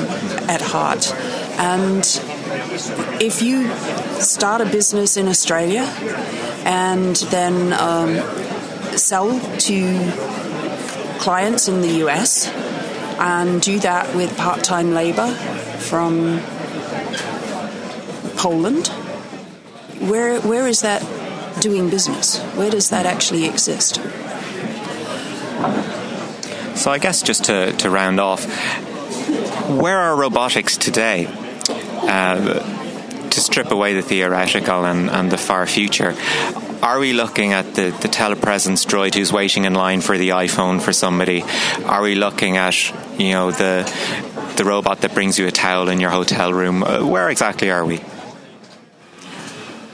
at 0.49 0.61
heart. 0.61 1.12
And 1.59 2.05
if 3.21 3.42
you 3.42 3.69
start 4.21 4.61
a 4.61 4.66
business 4.66 5.16
in 5.16 5.27
Australia 5.27 5.83
and 6.64 7.16
then 7.16 7.73
um, 7.73 8.16
sell 8.97 9.40
to 9.40 10.26
clients 11.27 11.67
in 11.67 11.81
the 11.81 12.05
US 12.05 12.47
and 13.19 13.61
do 13.61 13.81
that 13.81 14.15
with 14.15 14.37
part 14.37 14.62
time 14.62 14.95
labour 14.95 15.27
from 15.91 16.39
Poland. 18.37 18.87
Where, 20.09 20.41
where 20.41 20.69
is 20.69 20.83
that 20.83 21.03
doing 21.61 21.91
business? 21.91 22.39
Where 22.55 22.71
does 22.71 22.91
that 22.91 23.07
actually 23.07 23.47
exist? 23.47 23.97
So, 26.77 26.93
I 26.93 26.99
guess 26.99 27.23
just 27.23 27.47
to, 27.47 27.73
to 27.73 27.91
round 27.91 28.21
off, 28.21 28.45
where 29.69 29.99
are 29.99 30.15
robotics 30.15 30.77
today? 30.77 31.27
Uh, 31.69 32.61
to 33.31 33.41
strip 33.41 33.73
away 33.73 33.95
the 33.95 34.03
theoretical 34.03 34.85
and, 34.85 35.11
and 35.11 35.33
the 35.33 35.39
far 35.39 35.67
future, 35.67 36.15
are 36.83 36.99
we 36.99 37.12
looking 37.12 37.53
at 37.53 37.75
the, 37.75 37.91
the 37.91 38.09
telepresence 38.09 38.87
droid 38.87 39.15
who's 39.15 39.33
waiting 39.33 39.65
in 39.65 39.75
line 39.75 40.01
for 40.01 40.19
the 40.19 40.31
iPhone 40.31 40.81
for 40.81 40.93
somebody? 40.93 41.43
Are 41.85 42.03
we 42.03 42.15
looking 42.15 42.57
at, 42.57 42.75
you 43.19 43.31
know, 43.31 43.51
the 43.51 43.91
the 44.57 44.65
robot 44.65 45.03
that 45.03 45.12
brings 45.12 45.39
you 45.39 45.47
a 45.47 45.51
towel 45.51 45.89
in 45.89 46.01
your 46.01 46.11
hotel 46.11 46.53
room? 46.53 46.83
Uh, 46.83 47.05
where 47.05 47.29
exactly 47.31 47.71
are 47.71 47.85
we? 47.85 48.01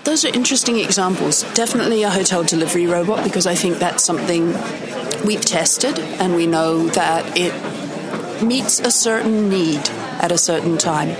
Those 0.05 0.25
are 0.25 0.35
interesting 0.35 0.79
examples. 0.79 1.45
Definitely 1.55 2.03
a 2.03 2.11
hotel 2.11 2.43
delivery 2.43 2.87
robot 2.87 3.25
because 3.25 3.47
I 3.47 3.55
think 3.55 3.79
that's 3.79 4.03
something 4.03 4.53
we've 5.25 5.45
tested 5.45 5.99
and 5.99 6.35
we 6.35 6.47
know 6.47 6.89
that 6.89 7.39
it 7.39 7.53
meets 8.43 8.81
a 8.81 8.91
certain 8.91 9.49
need 9.49 9.89
at 10.21 10.33
a 10.33 10.39
certain 10.39 10.77
time. 10.77 11.17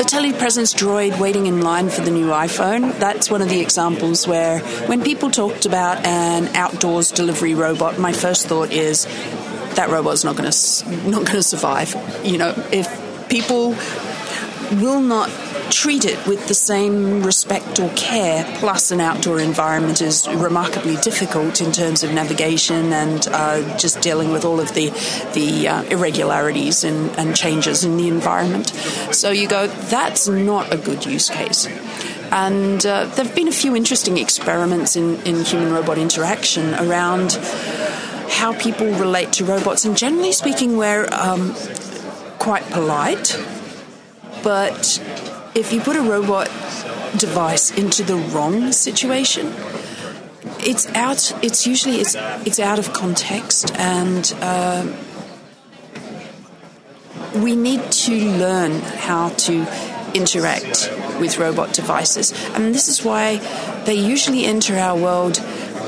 The 0.00 0.06
telepresence 0.06 0.74
droid 0.74 1.20
waiting 1.20 1.44
in 1.44 1.60
line 1.60 1.90
for 1.90 2.00
the 2.00 2.10
new 2.10 2.28
iPhone, 2.28 2.98
that's 2.98 3.30
one 3.30 3.42
of 3.42 3.50
the 3.50 3.60
examples 3.60 4.26
where 4.26 4.60
when 4.86 5.02
people 5.02 5.30
talked 5.30 5.66
about 5.66 6.06
an 6.06 6.56
outdoors 6.56 7.12
delivery 7.12 7.54
robot, 7.54 7.98
my 7.98 8.14
first 8.14 8.46
thought 8.46 8.72
is 8.72 9.04
that 9.74 9.90
robot's 9.90 10.24
not 10.24 10.36
going 10.36 10.50
to 10.50 10.88
not 11.10 11.26
going 11.26 11.36
to 11.36 11.42
survive. 11.42 11.94
You 12.24 12.38
know, 12.38 12.54
if 12.72 12.88
people 13.28 13.76
will 14.80 15.02
not 15.02 15.28
treat 15.70 16.04
it 16.04 16.26
with 16.26 16.46
the 16.48 16.54
same 16.54 17.22
respect 17.22 17.78
or 17.78 17.88
care. 17.94 18.44
Plus, 18.58 18.90
an 18.90 19.00
outdoor 19.00 19.40
environment 19.40 20.00
is 20.00 20.28
remarkably 20.28 20.96
difficult 20.96 21.60
in 21.60 21.72
terms 21.72 22.02
of 22.02 22.12
navigation 22.12 22.92
and 22.92 23.26
uh, 23.28 23.78
just 23.78 24.00
dealing 24.00 24.30
with 24.30 24.44
all 24.44 24.60
of 24.60 24.74
the 24.74 24.90
the 25.34 25.68
uh, 25.68 25.82
irregularities 25.84 26.84
and, 26.84 27.10
and 27.18 27.36
changes 27.36 27.84
in 27.84 27.96
the 27.96 28.08
environment. 28.08 28.68
So 29.12 29.30
you 29.30 29.48
go, 29.48 29.66
that's 29.66 30.28
not 30.28 30.72
a 30.72 30.76
good 30.76 31.06
use 31.06 31.28
case. 31.28 31.66
And 32.32 32.84
uh, 32.86 33.06
there 33.06 33.24
have 33.24 33.34
been 33.34 33.48
a 33.48 33.52
few 33.52 33.74
interesting 33.74 34.16
experiments 34.16 34.94
in, 34.94 35.16
in 35.22 35.44
human 35.44 35.72
robot 35.72 35.98
interaction 35.98 36.74
around 36.74 37.32
how 38.30 38.56
people 38.58 38.86
relate 38.94 39.32
to 39.34 39.44
robots. 39.44 39.84
And 39.84 39.96
generally 39.96 40.32
speaking, 40.32 40.76
we're 40.76 41.08
um, 41.12 41.54
quite 42.38 42.64
polite, 42.70 43.36
but 44.42 45.02
if 45.54 45.72
you 45.72 45.80
put 45.80 45.96
a 45.96 46.02
robot 46.02 46.46
device 47.16 47.70
into 47.70 48.02
the 48.02 48.16
wrong 48.16 48.72
situation, 48.72 49.52
it's 50.60 50.86
out. 50.94 51.32
It's 51.42 51.66
usually 51.66 51.96
it's 51.96 52.14
it's 52.46 52.60
out 52.60 52.78
of 52.78 52.92
context, 52.92 53.72
and 53.76 54.32
uh, 54.40 54.86
we 57.36 57.56
need 57.56 57.90
to 57.90 58.14
learn 58.38 58.80
how 58.80 59.30
to 59.30 59.66
interact 60.14 60.90
with 61.20 61.38
robot 61.38 61.72
devices. 61.72 62.32
and 62.54 62.74
this 62.74 62.88
is 62.88 63.04
why 63.04 63.36
they 63.84 63.94
usually 63.94 64.44
enter 64.44 64.76
our 64.76 64.98
world 64.98 65.38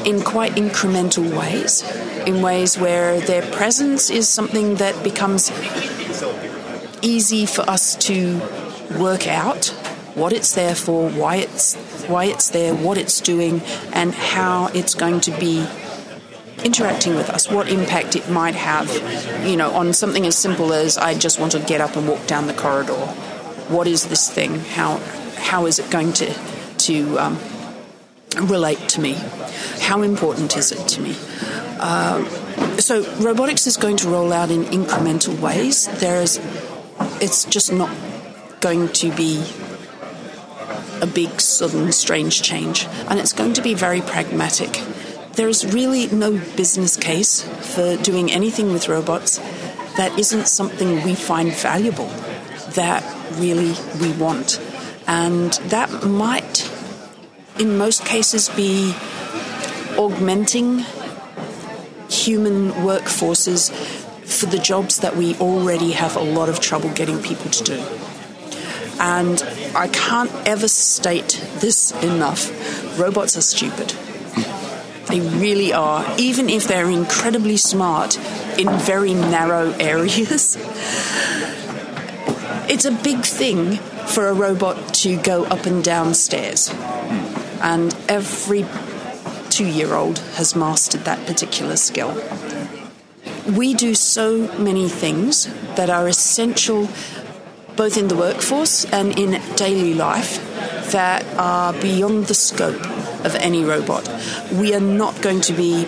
in 0.05 0.22
quite 0.22 0.53
incremental 0.53 1.37
ways, 1.37 1.83
in 2.27 2.40
ways 2.42 2.79
where 2.79 3.20
their 3.20 3.42
presence 3.53 4.11
is 4.11 4.29
something 4.29 4.77
that 4.77 5.03
becomes 5.03 5.51
easy 7.03 7.46
for 7.46 7.62
us 7.68 7.96
to 7.96 8.40
work 8.98 9.26
out 9.26 9.66
what 10.14 10.33
it's 10.33 10.55
there 10.55 10.74
for, 10.74 11.09
why 11.11 11.37
it's 11.37 11.74
why 12.07 12.24
it's 12.24 12.50
there, 12.50 12.74
what 12.74 12.98
it's 12.98 13.20
doing, 13.20 13.61
and 13.92 14.14
how 14.14 14.66
it's 14.68 14.94
going 14.94 15.20
to 15.20 15.31
be 15.38 15.66
interacting 16.64 17.14
with 17.14 17.31
us, 17.31 17.50
what 17.50 17.68
impact 17.68 18.14
it 18.14 18.28
might 18.31 18.55
have, 18.55 18.88
you 19.46 19.57
know, 19.57 19.72
on 19.72 19.92
something 19.92 20.26
as 20.26 20.37
simple 20.37 20.72
as 20.72 20.96
I 20.98 21.14
just 21.14 21.40
want 21.40 21.52
to 21.52 21.61
get 21.61 21.81
up 21.81 21.96
and 21.96 22.07
walk 22.07 22.26
down 22.26 22.46
the 22.46 22.55
corridor. 22.55 22.94
What 23.68 23.87
is 23.87 24.07
this 24.07 24.31
thing? 24.31 24.61
How 24.61 24.98
how 25.37 25.66
is 25.66 25.78
it 25.78 25.90
going 25.90 26.12
to 26.14 26.33
to 26.78 27.18
um, 27.18 27.38
relate 28.42 28.88
to 28.90 29.00
me? 29.00 29.14
How 29.81 30.02
important 30.02 30.57
is 30.57 30.72
it 30.72 30.87
to 30.88 31.00
me? 31.00 31.16
Uh, 31.81 32.24
so 32.78 33.02
robotics 33.20 33.66
is 33.66 33.76
going 33.76 33.96
to 33.98 34.09
roll 34.09 34.33
out 34.33 34.50
in 34.50 34.64
incremental 34.64 35.38
ways. 35.40 35.88
There's, 35.98 36.38
it's 37.20 37.44
just 37.44 37.72
not 37.72 37.90
going 38.62 38.88
to 38.88 39.11
be 39.14 39.44
a 41.03 41.07
big, 41.07 41.40
sudden, 41.40 41.90
strange 41.92 42.42
change, 42.42 42.87
and 43.09 43.18
it's 43.18 43.33
going 43.33 43.53
to 43.55 43.61
be 43.61 43.75
very 43.75 44.01
pragmatic. 44.01 44.81
There 45.33 45.48
is 45.48 45.75
really 45.75 46.07
no 46.07 46.38
business 46.57 46.96
case 46.96 47.42
for 47.75 47.96
doing 47.96 48.31
anything 48.31 48.72
with 48.72 48.88
robots 48.88 49.38
that 49.96 50.16
isn't 50.18 50.46
something 50.46 51.03
we 51.03 51.14
find 51.16 51.53
valuable, 51.53 52.07
that 52.75 53.03
really 53.38 53.75
we 54.01 54.12
want. 54.12 54.61
And 55.09 55.53
that 55.70 56.07
might, 56.07 56.70
in 57.59 57.77
most 57.77 58.05
cases, 58.07 58.48
be 58.51 58.94
augmenting 59.98 60.85
human 62.09 62.70
workforces 62.70 63.72
for 64.25 64.46
the 64.46 64.59
jobs 64.59 65.01
that 65.01 65.16
we 65.16 65.35
already 65.37 65.92
have 65.92 66.16
a 66.16 66.22
lot 66.22 66.48
of 66.48 66.61
trouble 66.61 66.90
getting 66.90 67.20
people 67.20 67.51
to 67.51 67.64
do. 67.64 68.12
And 69.05 69.43
I 69.75 69.88
can't 69.88 70.31
ever 70.47 70.69
state 70.69 71.45
this 71.57 71.91
enough 72.05 72.49
robots 73.01 73.37
are 73.37 73.43
stupid. 73.43 73.88
They 75.09 75.19
really 75.21 75.73
are, 75.73 76.07
even 76.19 76.49
if 76.49 76.69
they're 76.69 76.88
incredibly 76.88 77.57
smart 77.57 78.17
in 78.61 78.71
very 78.79 79.12
narrow 79.12 79.73
areas. 79.73 80.57
It's 82.71 82.85
a 82.85 82.93
big 82.93 83.25
thing 83.25 83.79
for 84.07 84.29
a 84.29 84.35
robot 84.35 84.95
to 84.95 85.17
go 85.17 85.47
up 85.47 85.67
and 85.67 85.83
down 85.83 86.15
stairs. 86.15 86.71
And 87.61 87.93
every 88.09 88.65
two 89.51 89.67
year 89.67 89.95
old 89.95 90.21
has 90.37 90.55
mastered 90.55 91.01
that 91.07 91.27
particular 91.27 91.75
skill. 91.75 92.17
We 93.49 93.75
do 93.75 93.97
so 93.97 94.57
many 94.59 94.88
things 94.88 95.53
that 95.75 95.91
are 95.91 96.07
essential 96.07 96.88
both 97.83 97.97
in 97.97 98.07
the 98.07 98.14
workforce 98.14 98.85
and 98.92 99.18
in 99.18 99.42
daily 99.57 99.92
life 99.92 100.38
that 100.92 101.27
are 101.37 101.73
beyond 101.73 102.27
the 102.27 102.35
scope 102.35 102.81
of 103.27 103.35
any 103.35 103.64
robot. 103.64 104.09
We 104.53 104.73
are 104.73 104.87
not 105.03 105.21
going 105.21 105.40
to 105.40 105.53
be 105.53 105.87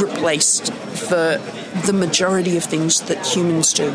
replaced 0.00 0.72
for 0.72 1.38
the 1.84 1.92
majority 1.92 2.56
of 2.56 2.62
things 2.62 3.00
that 3.08 3.26
humans 3.26 3.72
do. 3.72 3.90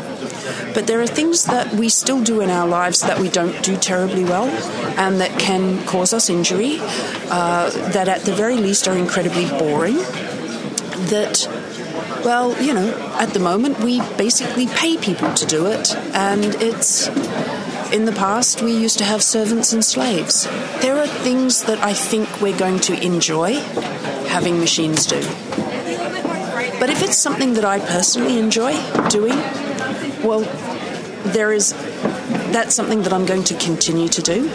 But 0.74 0.86
there 0.88 1.00
are 1.00 1.06
things 1.06 1.46
that 1.46 1.72
we 1.72 1.88
still 1.88 2.22
do 2.22 2.42
in 2.42 2.50
our 2.50 2.68
lives 2.68 3.00
that 3.00 3.18
we 3.18 3.30
don't 3.30 3.62
do 3.62 3.78
terribly 3.78 4.24
well 4.24 4.48
and 4.98 5.22
that 5.22 5.38
can 5.40 5.82
cause 5.86 6.12
us 6.12 6.28
injury, 6.28 6.80
uh, 7.30 7.70
that 7.92 8.08
at 8.08 8.26
the 8.26 8.34
very 8.34 8.56
least 8.56 8.86
are 8.86 8.98
incredibly 8.98 9.48
boring, 9.58 9.96
that 11.10 11.46
well, 12.24 12.60
you 12.62 12.74
know, 12.74 12.90
at 13.18 13.30
the 13.30 13.40
moment 13.40 13.80
we 13.80 14.00
basically 14.16 14.66
pay 14.66 14.96
people 14.96 15.32
to 15.34 15.46
do 15.46 15.66
it, 15.66 15.94
and 16.14 16.44
it's. 16.56 17.08
In 17.92 18.04
the 18.04 18.12
past, 18.12 18.62
we 18.62 18.70
used 18.70 18.98
to 18.98 19.04
have 19.04 19.20
servants 19.20 19.72
and 19.72 19.84
slaves. 19.84 20.44
There 20.80 20.96
are 20.96 21.08
things 21.08 21.64
that 21.64 21.80
I 21.80 21.92
think 21.92 22.40
we're 22.40 22.56
going 22.56 22.78
to 22.80 22.94
enjoy 23.04 23.54
having 24.28 24.60
machines 24.60 25.06
do. 25.06 25.20
But 26.78 26.88
if 26.88 27.02
it's 27.02 27.16
something 27.16 27.54
that 27.54 27.64
I 27.64 27.80
personally 27.80 28.38
enjoy 28.38 28.74
doing, 29.08 29.36
well, 30.22 30.42
there 31.32 31.52
is 31.52 31.72
that's 32.52 32.76
something 32.76 33.02
that 33.02 33.12
I'm 33.12 33.26
going 33.26 33.44
to 33.44 33.54
continue 33.54 34.08
to 34.08 34.22
do, 34.22 34.48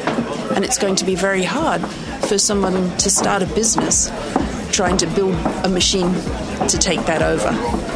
and 0.55 0.63
it's 0.63 0.77
going 0.77 0.95
to 0.95 1.05
be 1.05 1.15
very 1.15 1.43
hard 1.43 1.81
for 2.27 2.37
someone 2.37 2.95
to 2.97 3.09
start 3.09 3.43
a 3.43 3.47
business 3.47 4.09
trying 4.71 4.97
to 4.97 5.07
build 5.07 5.35
a 5.65 5.69
machine 5.69 6.13
to 6.69 6.77
take 6.77 7.05
that 7.05 7.21
over 7.21 7.51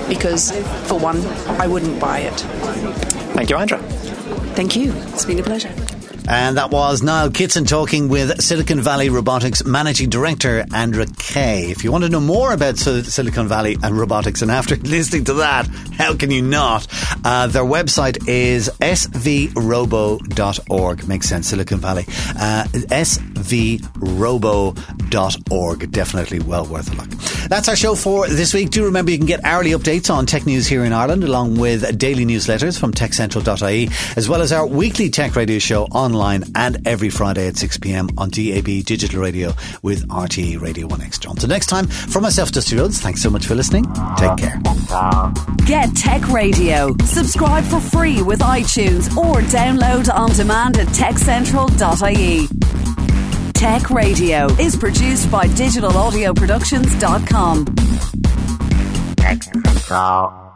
because, 0.08 0.51
for 0.88 0.99
one, 0.99 1.25
I 1.60 1.67
wouldn't 1.67 1.99
buy 1.99 2.19
it. 2.19 2.39
Thank 3.34 3.49
you, 3.49 3.58
Andra. 3.58 3.79
Thank 4.55 4.75
you. 4.75 4.93
It's 5.13 5.25
been 5.25 5.39
a 5.39 5.43
pleasure. 5.43 5.73
And 6.29 6.57
that 6.57 6.69
was 6.69 7.01
Niall 7.01 7.31
Kitson 7.31 7.65
talking 7.65 8.07
with 8.07 8.39
Silicon 8.39 8.81
Valley 8.81 9.09
Robotics 9.09 9.65
Managing 9.65 10.11
Director 10.11 10.63
Andra 10.71 11.07
Keay. 11.07 11.71
If 11.71 11.83
you 11.83 11.91
want 11.91 12.03
to 12.03 12.09
know 12.09 12.19
more 12.19 12.53
about 12.53 12.77
Silicon 12.77 13.47
Valley 13.47 13.77
and 13.81 13.97
robotics, 13.97 14.43
and 14.43 14.51
after 14.51 14.75
listening 14.83 15.23
to 15.23 15.33
that, 15.33 15.65
how 15.97 16.15
can 16.15 16.29
you 16.29 16.43
not? 16.43 16.85
Uh, 17.25 17.47
their 17.47 17.63
website 17.63 18.27
is 18.27 18.69
svrobo.org. 18.79 19.57
Makes 21.07 21.27
sense, 21.27 21.47
Silicon 21.47 21.79
Valley. 21.79 22.03
Uh, 22.07 22.65
svrobo.org. 22.73 23.51
Definitely 25.91 26.39
well 26.41 26.67
worth 26.67 26.93
a 26.93 26.95
look. 26.95 27.09
That's 27.49 27.67
our 27.67 27.75
show 27.75 27.95
for 27.95 28.27
this 28.27 28.53
week. 28.53 28.69
Do 28.69 28.85
remember 28.85 29.09
you 29.09 29.17
can 29.17 29.25
get 29.25 29.43
hourly 29.43 29.71
updates 29.71 30.13
on 30.13 30.27
tech 30.27 30.45
news 30.45 30.67
here 30.67 30.85
in 30.85 30.93
Ireland, 30.93 31.23
along 31.23 31.57
with 31.57 31.97
daily 31.97 32.23
newsletters 32.23 32.79
from 32.79 32.93
techcentral.ie, 32.93 33.89
as 34.15 34.29
well 34.29 34.43
as 34.43 34.51
our 34.51 34.67
weekly 34.67 35.09
tech 35.09 35.35
radio 35.35 35.57
show 35.57 35.85
online 35.85 36.18
online 36.19 36.43
and 36.55 36.86
every 36.86 37.10
Friday 37.10 37.47
at 37.47 37.55
6 37.55 37.77
pm 37.77 38.10
on 38.17 38.29
DAB 38.29 38.84
Digital 38.84 39.21
Radio 39.21 39.53
with 39.82 40.05
RTE 40.10 40.60
Radio 40.62 40.86
1X. 40.88 41.25
Until 41.29 41.47
next 41.47 41.67
time, 41.67 41.88
from 41.88 42.23
myself, 42.23 42.51
Dusty 42.51 42.75
Rhodes, 42.75 42.99
thanks 42.99 43.21
so 43.21 43.29
much 43.29 43.45
for 43.45 43.55
listening. 43.55 43.86
Take 44.17 44.36
care. 44.38 44.60
Get 45.65 45.95
Tech 45.95 46.27
Radio. 46.27 46.93
Subscribe 47.05 47.63
for 47.63 47.79
free 47.79 48.21
with 48.21 48.41
iTunes 48.41 49.15
or 49.15 49.36
download 49.43 50.13
on 50.13 50.32
demand 50.32 50.77
at 50.77 50.88
techcentral.ie. 50.88 52.47
Tech 53.53 53.89
Radio 53.89 54.47
is 54.60 54.75
produced 54.75 55.32
by 55.32 55.47
digitalaudioproductions.com. 55.47 57.65
Tech 59.15 59.43
Central. 59.43 60.48